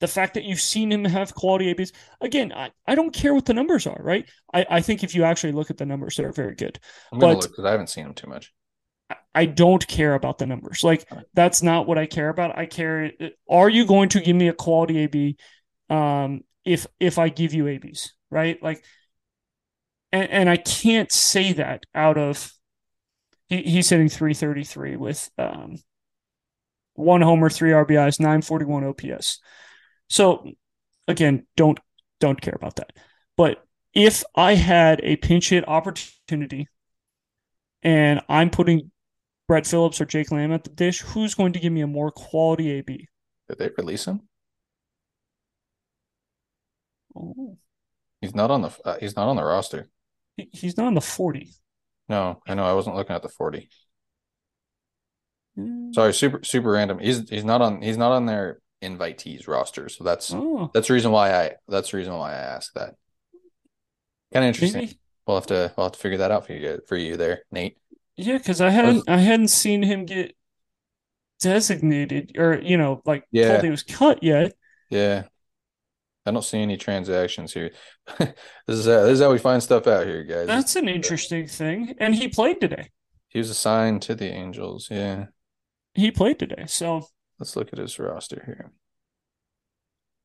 the 0.00 0.08
fact 0.08 0.34
that 0.34 0.44
you've 0.44 0.60
seen 0.60 0.90
him 0.90 1.04
have 1.04 1.34
quality 1.34 1.70
ABs. 1.70 1.92
Again, 2.20 2.52
I, 2.52 2.70
I 2.86 2.96
don't 2.96 3.12
care 3.12 3.32
what 3.32 3.44
the 3.44 3.54
numbers 3.54 3.86
are, 3.86 4.00
right? 4.02 4.28
I, 4.52 4.66
I 4.68 4.80
think 4.80 5.04
if 5.04 5.14
you 5.14 5.22
actually 5.22 5.52
look 5.52 5.70
at 5.70 5.78
the 5.78 5.86
numbers, 5.86 6.16
they're 6.16 6.32
very 6.32 6.56
good. 6.56 6.80
I'm 7.12 7.20
gonna 7.20 7.34
But- 7.34 7.42
look 7.42 7.50
because 7.50 7.64
I 7.64 7.70
haven't 7.70 7.90
seen 7.90 8.06
him 8.06 8.14
too 8.14 8.28
much. 8.28 8.52
I 9.34 9.46
don't 9.46 9.86
care 9.86 10.14
about 10.14 10.38
the 10.38 10.46
numbers. 10.46 10.82
Like 10.82 11.08
that's 11.34 11.62
not 11.62 11.86
what 11.86 11.98
I 11.98 12.06
care 12.06 12.28
about. 12.28 12.58
I 12.58 12.66
care 12.66 13.12
are 13.48 13.68
you 13.68 13.86
going 13.86 14.08
to 14.10 14.20
give 14.20 14.36
me 14.36 14.48
a 14.48 14.52
quality 14.52 14.98
AB 15.00 15.36
um 15.90 16.42
if 16.64 16.86
if 17.00 17.18
I 17.18 17.28
give 17.28 17.54
you 17.54 17.68
ABs, 17.68 18.14
right? 18.30 18.62
Like 18.62 18.84
and, 20.12 20.30
and 20.30 20.50
I 20.50 20.56
can't 20.56 21.10
say 21.10 21.52
that 21.54 21.84
out 21.94 22.18
of 22.18 22.52
he, 23.48 23.62
he's 23.62 23.88
hitting 23.88 24.08
333 24.08 24.96
with 24.96 25.30
um 25.38 25.76
one 26.94 27.22
homer, 27.22 27.48
three 27.48 27.70
RBIs, 27.70 28.20
941 28.20 28.84
OPS. 28.84 29.40
So 30.08 30.50
again, 31.08 31.46
don't 31.56 31.80
don't 32.20 32.40
care 32.40 32.54
about 32.54 32.76
that. 32.76 32.92
But 33.36 33.64
if 33.94 34.22
I 34.36 34.54
had 34.54 35.00
a 35.02 35.16
pinch 35.16 35.48
hit 35.50 35.66
opportunity 35.68 36.68
and 37.82 38.20
I'm 38.28 38.50
putting 38.50 38.90
Brett 39.48 39.66
Phillips 39.66 40.00
or 40.00 40.04
Jake 40.04 40.30
Lamb 40.30 40.52
at 40.52 40.64
the 40.64 40.70
dish, 40.70 41.00
who's 41.00 41.34
going 41.34 41.54
to 41.54 41.58
give 41.58 41.72
me 41.72 41.80
a 41.80 41.86
more 41.86 42.10
quality 42.10 42.70
AB? 42.72 43.08
Did 43.48 43.58
they 43.58 43.70
release 43.76 44.04
him? 44.06 44.22
Oh, 47.14 47.58
He's 48.20 48.34
not 48.34 48.50
on 48.50 48.62
the 48.62 48.70
uh, 48.84 48.96
he's 49.00 49.16
not 49.16 49.28
on 49.28 49.36
the 49.36 49.42
roster. 49.42 49.88
He- 50.36 50.50
he's 50.52 50.76
not 50.76 50.86
on 50.86 50.94
the 50.94 51.00
40. 51.00 51.50
No, 52.08 52.40
I 52.46 52.54
know. 52.54 52.64
I 52.64 52.72
wasn't 52.74 52.96
looking 52.96 53.14
at 53.16 53.22
the 53.22 53.28
40. 53.28 53.68
Mm. 55.58 55.94
Sorry, 55.94 56.14
super 56.14 56.42
super 56.44 56.70
random. 56.70 56.98
He's 56.98 57.28
he's 57.28 57.44
not 57.44 57.60
on 57.60 57.82
he's 57.82 57.98
not 57.98 58.12
on 58.12 58.26
their 58.26 58.60
invitees 58.82 59.46
roster. 59.46 59.88
So 59.88 60.02
that's 60.04 60.32
Oh, 60.32 60.70
that's 60.72 60.88
the 60.88 60.94
reason 60.94 61.12
why 61.12 61.32
I 61.34 61.52
that's 61.68 61.90
the 61.90 61.98
reason 61.98 62.14
why 62.14 62.32
I 62.32 62.36
asked 62.38 62.74
that. 62.74 62.94
Kind 64.32 64.44
of 64.46 64.48
interesting. 64.48 64.80
maybe. 64.80 64.98
We'll 65.26 65.36
have 65.36 65.46
to 65.48 65.72
we'll 65.76 65.86
have 65.86 65.92
to 65.92 65.98
figure 65.98 66.18
that 66.18 66.30
out 66.30 66.46
for 66.46 66.54
you 66.54 66.80
for 66.88 66.96
you 66.96 67.16
there, 67.16 67.42
Nate. 67.52 67.76
Yeah, 68.16 68.38
because 68.38 68.60
I 68.60 68.70
hadn't 68.70 69.08
I 69.08 69.18
hadn't 69.18 69.48
seen 69.48 69.82
him 69.82 70.06
get 70.06 70.34
designated 71.40 72.32
or 72.38 72.58
you 72.60 72.76
know 72.76 73.02
like 73.04 73.24
Yeah. 73.30 73.48
told 73.52 73.64
he 73.64 73.70
was 73.70 73.82
cut 73.82 74.22
yet. 74.22 74.54
Yeah. 74.90 75.24
I 76.24 76.30
don't 76.30 76.44
see 76.44 76.60
any 76.60 76.76
transactions 76.76 77.52
here. 77.52 77.70
this 78.18 78.28
is 78.68 78.86
how, 78.86 79.02
this 79.02 79.14
is 79.14 79.20
how 79.20 79.32
we 79.32 79.38
find 79.38 79.62
stuff 79.62 79.86
out 79.86 80.06
here, 80.06 80.22
guys. 80.24 80.46
That's 80.46 80.76
an 80.76 80.88
interesting 80.88 81.48
thing. 81.48 81.94
And 81.98 82.14
he 82.14 82.28
played 82.28 82.60
today. 82.60 82.90
He 83.28 83.38
was 83.38 83.50
assigned 83.50 84.02
to 84.02 84.14
the 84.14 84.30
Angels. 84.30 84.88
Yeah. 84.90 85.26
He 85.94 86.10
played 86.10 86.38
today. 86.38 86.64
So 86.66 87.06
Let's 87.42 87.56
look 87.56 87.72
at 87.72 87.80
his 87.80 87.98
roster 87.98 88.40
here. 88.46 88.70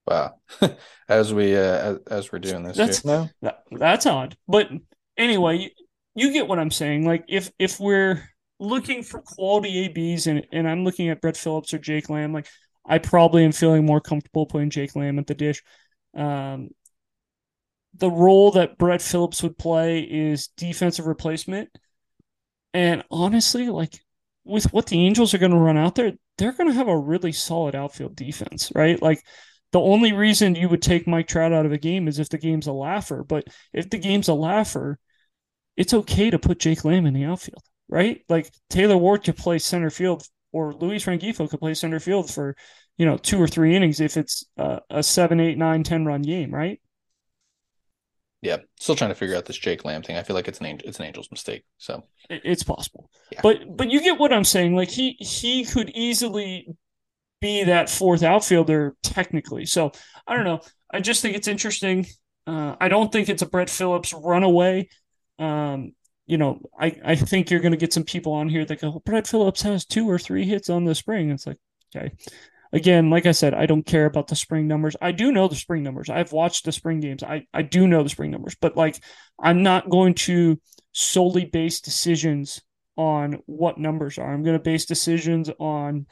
Wow. 0.06 0.36
as 1.10 1.34
we 1.34 1.56
uh 1.56 1.60
as, 1.60 1.98
as 2.12 2.32
we're 2.32 2.38
doing 2.38 2.62
this 2.62 2.78
That's- 2.78 3.02
here. 3.02 3.32
No. 3.42 3.54
that's 3.72 4.06
odd. 4.06 4.38
But 4.48 4.70
anyway, 5.18 5.58
you, 5.58 5.70
you 6.14 6.32
get 6.32 6.48
what 6.48 6.60
I'm 6.60 6.70
saying. 6.70 7.08
Like 7.08 7.26
if 7.28 7.52
if 7.58 7.80
we're 7.80 8.22
looking 8.60 9.02
for 9.02 9.20
quality 9.22 9.86
ABs 9.86 10.28
and 10.28 10.46
and 10.52 10.70
I'm 10.70 10.84
looking 10.84 11.10
at 11.10 11.22
Brett 11.22 11.38
Phillips 11.38 11.74
or 11.74 11.80
Jake 11.80 12.08
Lamb, 12.08 12.34
like 12.34 12.48
I 12.86 13.00
probably 13.00 13.44
am 13.44 13.52
feeling 13.52 13.84
more 13.84 14.00
comfortable 14.00 14.46
putting 14.46 14.70
Jake 14.70 14.96
Lamb 14.96 15.18
at 15.18 15.26
the 15.26 15.34
dish. 15.34 15.64
Um, 16.18 16.70
the 17.94 18.10
role 18.10 18.52
that 18.52 18.78
Brett 18.78 19.02
Phillips 19.02 19.42
would 19.44 19.58
play 19.58 20.02
is 20.02 20.50
defensive 20.58 21.08
replacement. 21.08 21.70
And 22.74 23.04
honestly, 23.10 23.70
like 23.70 24.00
with 24.44 24.72
what 24.74 24.88
the 24.88 25.06
Angels 25.06 25.34
are 25.34 25.40
going 25.40 25.52
to 25.52 25.58
run 25.58 25.78
out 25.78 25.96
there, 25.96 26.14
they're 26.38 26.52
going 26.52 26.70
to 26.70 26.76
have 26.76 26.88
a 26.88 26.98
really 26.98 27.32
solid 27.32 27.76
outfield 27.76 28.16
defense, 28.16 28.72
right? 28.76 29.02
Like 29.02 29.24
the 29.72 29.80
only 29.80 30.14
reason 30.14 30.56
you 30.56 30.70
would 30.70 30.82
take 30.82 31.08
Mike 31.08 31.28
Trout 31.28 31.54
out 31.54 31.66
of 31.66 31.72
a 31.72 31.78
game 31.78 32.08
is 32.08 32.20
if 32.20 32.30
the 32.30 32.38
game's 32.38 32.68
a 32.68 32.74
laugher. 32.74 33.24
But 33.24 33.46
if 33.74 33.90
the 33.90 33.98
game's 33.98 34.28
a 34.28 34.34
laugher, 34.34 35.00
it's 35.76 35.94
okay 35.94 36.30
to 36.30 36.40
put 36.40 36.60
Jake 36.60 36.86
Lamb 36.86 37.06
in 37.06 37.14
the 37.14 37.26
outfield, 37.26 37.64
right? 37.90 38.22
Like 38.30 38.52
Taylor 38.70 38.98
Ward 38.98 39.24
could 39.24 39.38
play 39.38 39.60
center 39.60 39.90
field 39.90 40.24
or 40.52 40.74
Luis 40.74 41.06
Rengifo 41.06 41.50
could 41.50 41.60
play 41.60 41.74
center 41.74 42.00
field 42.00 42.32
for, 42.32 42.56
you 42.98 43.06
know, 43.06 43.18
two 43.18 43.42
or 43.42 43.48
three 43.48 43.76
innings 43.76 44.00
if 44.00 44.18
it's 44.18 44.44
a, 44.58 44.82
a 44.90 45.04
seven, 45.04 45.40
eight, 45.40 45.58
nine, 45.58 45.84
ten 45.84 46.06
run 46.06 46.22
game, 46.22 46.54
right? 46.54 46.80
Yeah. 48.42 48.58
Still 48.80 48.96
trying 48.96 49.10
to 49.10 49.16
figure 49.16 49.36
out 49.36 49.46
this 49.46 49.58
Jake 49.58 49.84
Lamb 49.84 50.04
thing. 50.04 50.16
I 50.18 50.24
feel 50.24 50.36
like 50.36 50.48
it's 50.48 50.60
an 50.60 50.68
angel, 50.68 50.88
it's 50.88 51.00
an 51.00 51.06
Angels 51.06 51.30
mistake. 51.32 51.64
So 51.78 52.04
It- 52.30 52.42
It's 52.44 52.64
possible. 52.64 53.10
Yeah. 53.32 53.40
But 53.42 53.76
but 53.76 53.90
you 53.90 54.02
get 54.02 54.20
what 54.20 54.32
I'm 54.34 54.44
saying. 54.44 54.76
Like 54.76 54.90
he 54.90 55.18
he 55.20 55.66
could 55.66 55.90
easily 55.92 56.68
be 57.42 57.64
that 57.66 57.90
fourth 57.90 58.24
outfielder 58.24 58.96
technically. 59.04 59.66
So 59.66 59.92
I 60.26 60.36
don't 60.36 60.46
know. 60.46 60.62
I 60.92 61.00
just 61.02 61.22
think 61.22 61.36
it's 61.36 61.48
interesting. 61.48 62.06
Uh, 62.46 62.76
I 62.80 62.88
don't 62.88 63.12
think 63.12 63.28
it's 63.28 63.42
a 63.42 63.46
Brett 63.48 63.70
Phillips 63.70 64.14
runaway. 64.14 64.88
Um, 65.38 65.94
you 66.26 66.38
know, 66.38 66.62
I, 66.80 66.96
I 67.04 67.16
think 67.16 67.52
you're 67.52 67.60
going 67.60 67.74
to 67.74 67.78
get 67.78 67.94
some 67.94 68.04
people 68.04 68.34
on 68.34 68.50
here 68.50 68.66
that 68.66 68.82
go, 68.82 69.02
Brett 69.06 69.28
Phillips 69.28 69.62
has 69.64 69.86
two 69.86 70.10
or 70.10 70.18
three 70.18 70.46
hits 70.46 70.70
on 70.70 70.86
the 70.86 70.96
spring. 70.96 71.30
It's 71.32 71.46
like, 71.46 71.58
okay. 71.96 72.12
Again, 72.74 73.10
like 73.10 73.26
I 73.26 73.32
said, 73.32 73.54
I 73.54 73.66
don't 73.66 73.86
care 73.86 74.06
about 74.06 74.28
the 74.28 74.36
spring 74.36 74.68
numbers. 74.68 74.96
I 75.02 75.12
do 75.12 75.32
know 75.32 75.48
the 75.48 75.56
spring 75.56 75.84
numbers. 75.84 76.10
I've 76.10 76.32
watched 76.32 76.66
the 76.66 76.72
spring 76.72 77.00
games. 77.00 77.24
I, 77.24 77.46
I 77.54 77.62
do 77.62 77.88
know 77.88 78.04
the 78.04 78.10
spring 78.10 78.32
numbers, 78.32 78.56
but 78.60 78.76
like, 78.76 79.02
I'm 79.42 79.64
not 79.64 79.90
going 79.90 80.16
to 80.16 80.60
solely 80.92 81.46
base 81.46 81.80
decisions 81.80 82.62
on 82.98 83.42
what 83.46 83.78
numbers 83.78 84.18
are. 84.18 84.34
I'm 84.34 84.44
going 84.44 84.58
to 84.58 84.64
base 84.64 84.86
decisions 84.86 85.50
on 85.60 86.08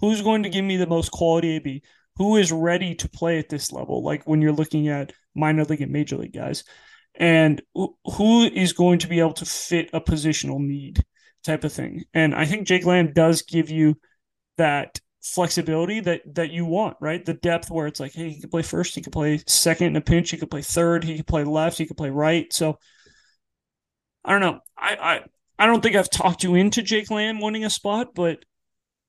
who's 0.00 0.22
going 0.22 0.44
to 0.44 0.50
give 0.50 0.64
me 0.64 0.76
the 0.76 0.86
most 0.86 1.10
quality 1.10 1.56
AB, 1.56 1.82
who 2.16 2.36
is 2.36 2.52
ready 2.52 2.94
to 2.96 3.08
play 3.08 3.38
at 3.38 3.48
this 3.48 3.72
level. 3.72 4.04
Like 4.04 4.24
when 4.24 4.42
you're 4.42 4.52
looking 4.52 4.88
at 4.88 5.12
minor 5.34 5.64
league 5.64 5.80
and 5.80 5.92
major 5.92 6.16
league 6.16 6.32
guys. 6.32 6.64
And 7.14 7.62
who 7.74 8.44
is 8.44 8.72
going 8.72 8.98
to 9.00 9.08
be 9.08 9.20
able 9.20 9.34
to 9.34 9.44
fit 9.44 9.90
a 9.92 10.00
positional 10.00 10.58
need 10.58 11.04
type 11.44 11.64
of 11.64 11.72
thing? 11.72 12.04
And 12.12 12.34
I 12.34 12.44
think 12.44 12.66
Jake 12.66 12.84
Lamb 12.84 13.12
does 13.12 13.42
give 13.42 13.70
you 13.70 13.96
that 14.58 15.00
flexibility 15.24 16.00
that 16.00 16.22
that 16.34 16.50
you 16.50 16.66
want, 16.66 16.96
right? 17.00 17.24
The 17.24 17.34
depth 17.34 17.70
where 17.70 17.86
it's 17.86 17.98
like, 17.98 18.12
hey, 18.12 18.28
he 18.28 18.40
can 18.40 18.50
play 18.50 18.62
first, 18.62 18.94
he 18.94 19.00
can 19.00 19.10
play 19.10 19.40
second 19.46 19.88
in 19.88 19.96
a 19.96 20.00
pinch, 20.00 20.30
he 20.30 20.36
can 20.36 20.48
play 20.48 20.62
third, 20.62 21.02
he 21.02 21.16
can 21.16 21.24
play 21.24 21.44
left, 21.44 21.78
he 21.78 21.86
can 21.86 21.96
play 21.96 22.10
right. 22.10 22.52
So 22.52 22.78
I 24.24 24.32
don't 24.32 24.42
know. 24.42 24.60
I 24.76 24.96
I, 24.96 25.20
I 25.58 25.66
don't 25.66 25.82
think 25.82 25.96
I've 25.96 26.10
talked 26.10 26.44
you 26.44 26.54
into 26.54 26.82
Jake 26.82 27.10
Lamb 27.10 27.40
winning 27.40 27.64
a 27.64 27.70
spot, 27.70 28.14
but 28.14 28.44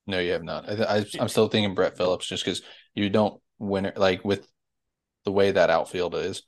no, 0.06 0.18
you 0.18 0.32
have 0.32 0.42
not. 0.42 0.68
I, 0.68 0.98
I 0.98 1.04
am 1.20 1.28
still 1.28 1.48
thinking 1.48 1.74
Brett 1.74 1.98
Phillips 1.98 2.26
just 2.26 2.44
because 2.44 2.62
you 2.94 3.10
don't 3.10 3.40
win 3.58 3.86
it 3.86 3.98
like 3.98 4.24
with 4.24 4.48
the 5.24 5.32
way 5.32 5.50
that 5.50 5.70
outfield 5.70 6.14
is. 6.14 6.42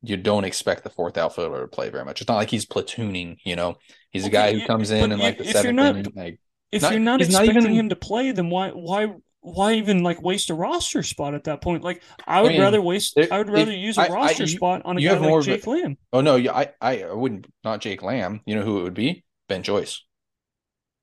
You 0.00 0.16
don't 0.16 0.44
expect 0.44 0.84
the 0.84 0.90
fourth 0.90 1.18
outfielder 1.18 1.60
to 1.60 1.68
play 1.68 1.90
very 1.90 2.04
much. 2.04 2.20
It's 2.20 2.28
not 2.28 2.36
like 2.36 2.50
he's 2.50 2.66
platooning, 2.66 3.36
you 3.44 3.56
know. 3.56 3.76
He's 4.10 4.24
okay, 4.24 4.30
a 4.30 4.32
guy 4.32 4.58
who 4.58 4.66
comes 4.66 4.90
in 4.90 5.12
and 5.12 5.20
like 5.20 5.38
the 5.38 5.44
seventh 5.44 5.78
inning, 5.78 6.12
like 6.16 6.40
if 6.72 6.82
not, 6.82 6.92
you're 6.92 7.00
not 7.00 7.20
expecting 7.20 7.54
not 7.54 7.62
even, 7.64 7.74
him 7.74 7.88
to 7.90 7.96
play, 7.96 8.32
then 8.32 8.50
why 8.50 8.70
why 8.70 9.14
why 9.40 9.74
even 9.74 10.02
like 10.02 10.22
waste 10.22 10.50
a 10.50 10.54
roster 10.54 11.02
spot 11.02 11.34
at 11.34 11.44
that 11.44 11.60
point? 11.60 11.84
Like 11.84 12.02
I 12.26 12.40
would 12.40 12.50
I 12.50 12.54
mean, 12.54 12.62
rather 12.62 12.80
waste. 12.80 13.18
I 13.18 13.38
would 13.38 13.50
rather 13.50 13.72
use 13.72 13.98
a 13.98 14.02
I, 14.02 14.08
roster 14.08 14.44
I, 14.44 14.46
you, 14.46 14.56
spot 14.56 14.82
on 14.84 14.96
a 14.96 15.00
guy 15.00 15.16
like 15.18 15.44
Jake 15.44 15.66
Lamb. 15.66 15.98
Oh 16.12 16.22
no, 16.22 16.36
I 16.36 16.70
I 16.80 17.12
wouldn't. 17.12 17.46
Not 17.62 17.80
Jake 17.80 18.02
Lamb. 18.02 18.40
You 18.46 18.54
know 18.54 18.62
who 18.62 18.80
it 18.80 18.82
would 18.84 18.94
be? 18.94 19.24
Ben 19.48 19.62
Joyce. 19.62 20.02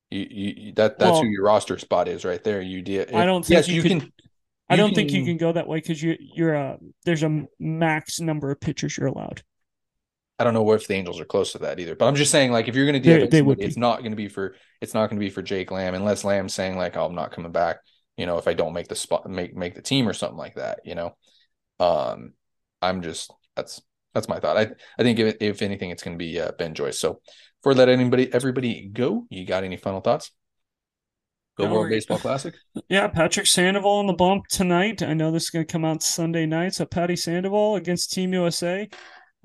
You, 0.10 0.28
you 0.30 0.74
that 0.74 0.98
that's 0.98 1.12
well, 1.12 1.22
who 1.22 1.28
your 1.28 1.44
roster 1.44 1.78
spot 1.78 2.08
is 2.08 2.26
right 2.26 2.44
there. 2.44 2.62
You 2.62 2.82
did. 2.82 3.14
I 3.14 3.26
don't 3.26 3.46
think 3.46 3.58
yes, 3.58 3.68
you, 3.68 3.76
you 3.76 3.84
can. 3.84 4.00
can 4.02 4.12
I 4.70 4.76
don't 4.76 4.90
can, 4.90 4.96
think 4.96 5.12
you 5.12 5.26
can 5.26 5.38
go 5.38 5.52
that 5.52 5.68
way 5.68 5.78
because 5.78 6.02
you 6.02 6.16
you're 6.20 6.54
a 6.56 6.78
there's 7.06 7.24
a 7.24 7.44
max 7.60 8.20
number 8.20 8.50
of 8.52 8.60
pitchers 8.60 8.98
you're 8.98 9.08
allowed. 9.08 9.44
I 10.40 10.46
don't 10.46 10.54
know 10.54 10.72
if 10.72 10.88
the 10.88 10.94
Angels 10.94 11.20
are 11.20 11.26
close 11.26 11.52
to 11.52 11.58
that 11.60 11.80
either. 11.80 11.96
But 11.96 12.08
I'm 12.08 12.16
just 12.16 12.32
saying, 12.32 12.52
like, 12.52 12.70
if 12.70 12.76
you're 12.76 12.86
going 12.86 13.02
to 13.02 13.28
do 13.28 13.28
it, 13.38 13.60
it's 13.60 13.78
not 13.78 14.00
going 14.00 14.12
to 14.12 14.18
be 14.18 14.30
for 14.30 14.56
it's 14.80 14.94
not 14.94 15.10
going 15.10 15.20
to 15.20 15.26
be 15.26 15.30
for 15.30 15.42
Jake 15.42 15.70
Lamb 15.70 15.96
unless 15.96 16.24
Lamb's 16.24 16.54
saying 16.54 16.78
like, 16.78 16.96
oh, 16.96 17.06
I'm 17.06 17.16
not 17.16 17.32
coming 17.32 17.52
back. 17.52 17.78
You 18.16 18.26
know, 18.26 18.38
if 18.38 18.48
I 18.48 18.54
don't 18.54 18.74
make 18.74 18.88
the 18.88 18.96
spot, 18.96 19.30
make 19.30 19.56
make 19.56 19.76
the 19.76 19.82
team 19.82 20.08
or 20.08 20.14
something 20.14 20.38
like 20.38 20.56
that. 20.56 20.80
You 20.86 20.96
know, 20.96 21.16
um, 21.80 22.34
I'm 22.82 23.02
just 23.02 23.32
that's 23.56 23.82
that's 24.14 24.30
my 24.30 24.40
thought. 24.40 24.58
I 24.58 24.72
I 24.98 25.04
think 25.04 25.20
if, 25.20 25.36
if 25.42 25.62
anything, 25.62 25.90
it's 25.90 26.04
going 26.04 26.18
to 26.18 26.24
be 26.24 26.40
uh, 26.40 26.52
Ben 26.58 26.74
Joyce. 26.74 27.00
So 27.00 27.20
for 27.62 27.74
let 27.74 27.90
anybody 27.90 28.34
everybody 28.34 28.88
go, 28.88 29.26
you 29.30 29.46
got 29.46 29.66
any 29.66 29.78
final 29.78 30.00
thoughts? 30.02 30.32
Go 31.60 31.66
no, 31.66 31.74
World 31.74 31.90
Baseball 31.90 32.20
Classic. 32.20 32.56
Yeah, 32.88 33.08
Patrick 33.08 33.46
Sandoval 33.46 34.00
on 34.00 34.08
the 34.08 34.14
bump 34.14 34.48
tonight. 34.48 35.04
I 35.04 35.14
know 35.14 35.32
this 35.32 35.44
is 35.44 35.50
going 35.50 35.66
to 35.66 35.72
come 35.72 35.86
out 35.86 36.02
Sunday 36.02 36.46
night. 36.46 36.74
So 36.74 36.86
Patty 36.86 37.16
Sandoval 37.16 37.76
against 37.76 38.12
Team 38.12 38.34
USA. 38.34 38.90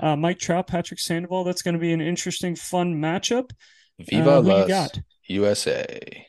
Uh, 0.01 0.17
Mike 0.17 0.39
Trout, 0.39 0.67
Patrick 0.67 1.01
Sandoval. 1.01 1.45
That's 1.45 1.63
going 1.63 1.75
to 1.75 1.81
be 1.81 1.93
an 1.93 2.01
interesting, 2.01 2.57
fun 2.57 2.95
matchup. 2.95 3.51
Viva 3.99 4.31
uh, 4.31 4.67
got? 4.67 4.99
USA. 5.27 6.27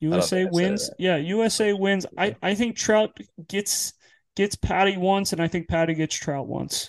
USA 0.00 0.46
wins. 0.50 0.90
Yeah, 0.98 1.16
USA 1.16 1.72
wins. 1.72 2.06
I, 2.16 2.36
I 2.42 2.54
think 2.54 2.76
Trout 2.76 3.16
gets 3.48 3.94
gets 4.36 4.56
Patty 4.56 4.96
once, 4.96 5.32
and 5.32 5.40
I 5.40 5.48
think 5.48 5.68
Patty 5.68 5.94
gets 5.94 6.16
Trout 6.16 6.46
once. 6.46 6.88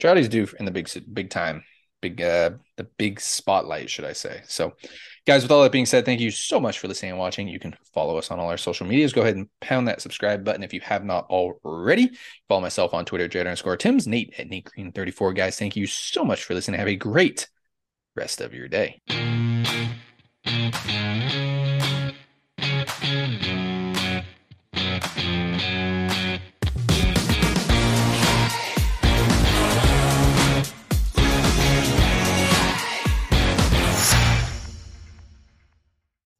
Trouty's 0.00 0.28
due 0.28 0.48
in 0.58 0.64
the 0.64 0.70
big 0.70 0.88
big 1.12 1.30
time 1.30 1.64
big 2.04 2.20
uh 2.20 2.50
the 2.76 2.84
big 2.98 3.18
spotlight 3.18 3.88
should 3.88 4.04
i 4.04 4.12
say 4.12 4.42
so 4.46 4.74
guys 5.26 5.42
with 5.42 5.50
all 5.50 5.62
that 5.62 5.72
being 5.72 5.86
said 5.86 6.04
thank 6.04 6.20
you 6.20 6.30
so 6.30 6.60
much 6.60 6.78
for 6.78 6.88
listening 6.88 7.12
and 7.12 7.18
watching. 7.18 7.48
You 7.48 7.58
can 7.58 7.76
follow 7.92 8.16
us 8.18 8.30
on 8.30 8.38
all 8.38 8.48
our 8.48 8.56
social 8.56 8.86
medias. 8.86 9.12
Go 9.12 9.22
ahead 9.22 9.36
and 9.36 9.48
pound 9.60 9.88
that 9.88 10.00
subscribe 10.00 10.44
button 10.44 10.62
if 10.62 10.72
you 10.72 10.80
have 10.80 11.04
not 11.04 11.26
already. 11.30 12.10
Follow 12.48 12.60
myself 12.60 12.94
on 12.94 13.04
twitter 13.04 13.28
j 13.28 13.40
underscore 13.40 13.76
tim's 13.76 14.06
nate 14.06 14.34
at 14.38 14.48
nate 14.48 14.64
green 14.64 14.92
34 14.92 15.32
guys 15.32 15.58
thank 15.58 15.76
you 15.76 15.86
so 15.86 16.24
much 16.24 16.44
for 16.44 16.54
listening. 16.54 16.78
Have 16.78 16.88
a 16.88 16.96
great 16.96 17.48
rest 18.16 18.40
of 18.40 18.54
your 18.54 18.68
day 18.68 19.00